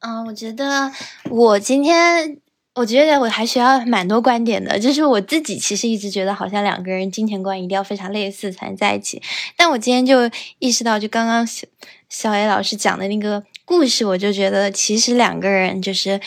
[0.00, 0.90] 嗯，我觉得
[1.30, 2.38] 我今天，
[2.74, 4.78] 我觉得我还学到蛮多观点的。
[4.80, 9.22] 就是我自己其实一直觉得，好像两个人金钱观一定要非常类似才能在一起。
[9.56, 10.28] 但我今天就
[10.58, 11.64] 意识到，就刚刚小
[12.08, 16.20] 小 A 老师讲的那个故事，我就觉得其实两个人就是。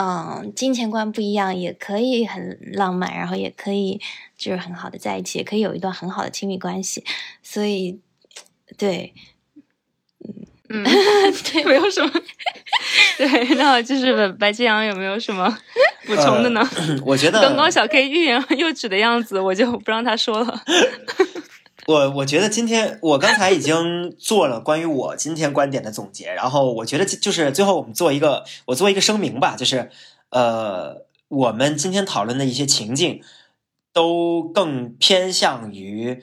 [0.00, 4.00] 嗯，金钱观不一样，也可以很浪漫，然后也可以
[4.36, 7.04] 就是很好的在一起，也可以有一段很好的亲密关系。
[7.42, 7.98] 所以，
[8.76, 9.12] 对，
[10.68, 10.84] 嗯，
[11.52, 12.12] 对，没有什么。
[13.16, 15.58] 对，那就是白金阳有没有什么
[16.06, 16.64] 补充的呢？
[17.04, 20.62] 我觉得刚刚小 K 欲言又止的样子，我就不让他说了。
[21.88, 29.90] 我我觉得今天我刚才已经做了关于我今天观点的总结，然后我觉得就是最后我们做一个我做一个声明吧，就是
[30.28, 33.22] 呃，我们今天讨论的一些情境
[33.94, 36.22] 都更偏向于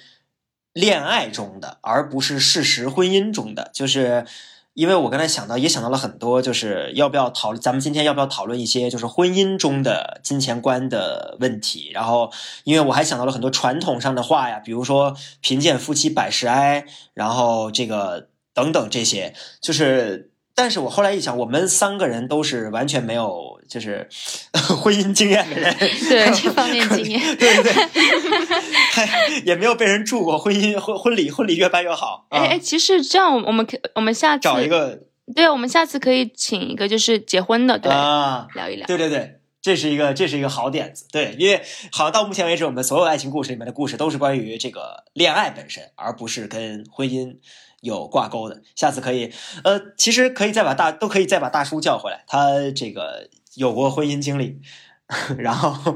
[0.71, 4.27] 恋爱中的，而不是事实婚姻中的，就是。
[4.75, 11.89] 因为我刚才想到，也想到了很多，就是要不要讨论，咱们今天要不要讨论一些就是婚姻中的金钱观的问题？
[11.93, 12.29] 然后，
[12.65, 20.29] 因为我还想到了很多传统上的话呀，比如说“贫贱夫妻百事哀”，然后这个等等这些，就是。
[20.57, 24.07] 但是我后来一想，我们三个人都是完全没有就是
[24.81, 32.25] 婚姻经验的人， 对 这方面经验，对对对，也没有被人祝过婚姻婚婚礼，婚礼越办越好。
[32.29, 34.99] 哎哎，其实这样，我们可我们下次找一个，
[35.35, 38.85] 对，我们下次可以请一个就是结婚的，对啊，聊一聊。
[38.87, 41.05] 对对对，这是一个这是一个好点子。
[41.11, 41.61] 对，因为
[41.91, 47.37] 好像到目前为止，我们所有爱情故事里面的故事都是关于这个恋爱本身，而不是跟婚姻。
[47.81, 49.31] 有挂钩的，下次可以，
[49.63, 54.59] 呃，其实可以再把大都可以再把大叔叫回来，他这个有过婚姻经历，
[55.37, 55.95] 然后，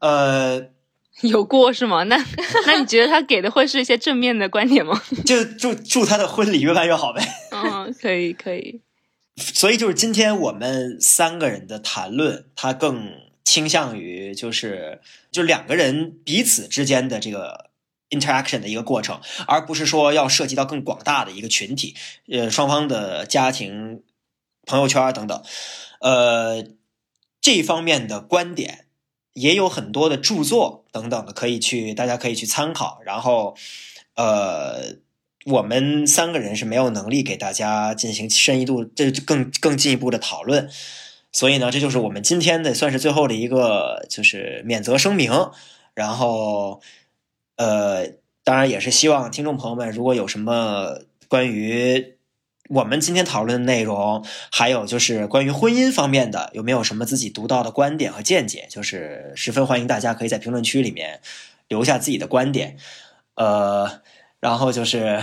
[0.00, 0.68] 呃，
[1.22, 2.02] 有过是吗？
[2.04, 2.16] 那
[2.66, 5.00] 那你觉得他给的会是一些正面的观点吗？
[5.24, 7.22] 就祝祝他的婚礼越办越好呗。
[7.52, 8.80] 嗯，可以可以。
[9.36, 13.12] 所以就是今天我们三个人的谈论，他更
[13.44, 15.00] 倾向于就是
[15.30, 17.70] 就两个人彼此之间的这个。
[18.12, 21.94] interaction 的一个过程，而不是说要涉及到更广大的一个群体，
[22.28, 24.02] 呃，双方的家庭、
[24.66, 25.42] 朋友圈等等，
[26.00, 26.64] 呃，
[27.40, 28.86] 这方面的观点
[29.32, 33.00] 也有很多的著作等等的可以去，大家可以去参考。
[33.04, 33.56] 然后，
[34.14, 34.96] 呃，
[35.46, 40.68] 我们三个人是没有能力给大家进行深一度、这更更进一步的讨论，
[41.32, 45.32] 所以呢，这就是我们今天的算是最后的一个就是免责声明，
[45.94, 46.80] 然后。
[47.56, 52.16] 呃，当然也是希望听众朋友们，如果有什么关于
[52.70, 61.20] 我们今天讨论的内容，还有就是关于婚姻方面的，有没有什么自己独到的观点和见解，就是十分欢迎大家可以在评论区里面
[61.66, 62.76] 留下自己的观点。
[63.34, 64.02] 呃，
[64.38, 65.20] 然后就是，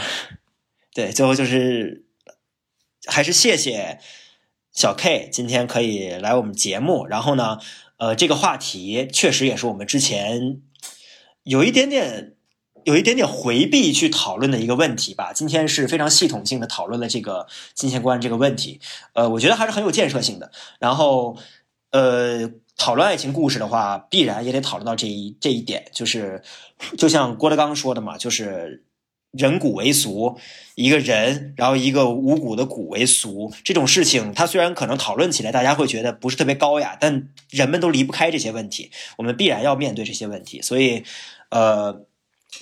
[0.94, 2.04] 对，最后就是
[3.06, 4.00] 还是谢谢
[4.74, 7.08] 小 K 今天可以来我们节目。
[7.08, 7.60] 然后呢，
[7.98, 10.62] 呃，这个话题确实也是我们之前。
[11.44, 12.34] 有一点点，
[12.88, 15.34] 有一点点回避去讨论的一个问题吧。
[15.34, 18.80] 今天是非常系统性的讨论了这个金钱观这个问题，
[19.12, 20.50] 呃，我觉得还是很有建设性的。
[20.80, 21.36] 然后，
[21.92, 26.42] 呃，讨论爱情故事的话，必然也得讨论到这一这一点，就是
[26.98, 28.86] 就像郭德纲说的嘛，就是
[29.32, 30.38] 人骨为俗，
[30.76, 41.04] 一个人，然后一个无骨的骨为俗，这种事情，它虽然可能讨论起来大家会觉得不是特别高雅，但人们都离不开这些问题，我们必然要面对这些问题，所以。
[41.50, 42.02] 呃，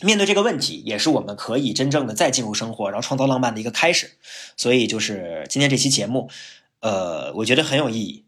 [0.01, 4.11] 面对这个问题，也是我们可以真正的再进入生活，然后创造浪漫的一个开始。
[4.57, 6.29] 所以，就是今天这期节目，
[6.81, 8.25] 呃，我觉得很有意义。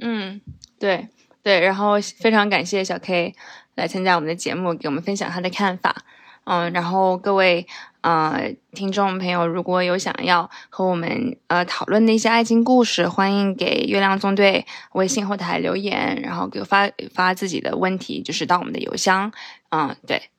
[0.00, 0.40] 嗯，
[0.78, 1.08] 对
[1.42, 3.34] 对，然后非常感谢小 K
[3.74, 6.04] 来参加我们的节目，给我们分享他的看法。
[6.44, 7.66] 嗯，然后各位
[8.02, 19.32] 呃听众朋友，如果有想要和我们呃讨论的一些爱情故事，欢迎给月亮纵队微信后台留言，然后给我发发自己的问题，就是到我们的邮箱。
[19.70, 20.30] 嗯，对，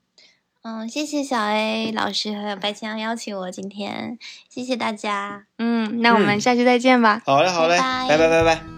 [0.70, 5.46] 嗯，谢谢小 A 老师还有白青邀请我今天，谢谢大家。
[5.60, 7.22] 嗯，那我们下期再见吧。
[7.26, 8.77] 好嘞，好嘞，拜拜，拜拜。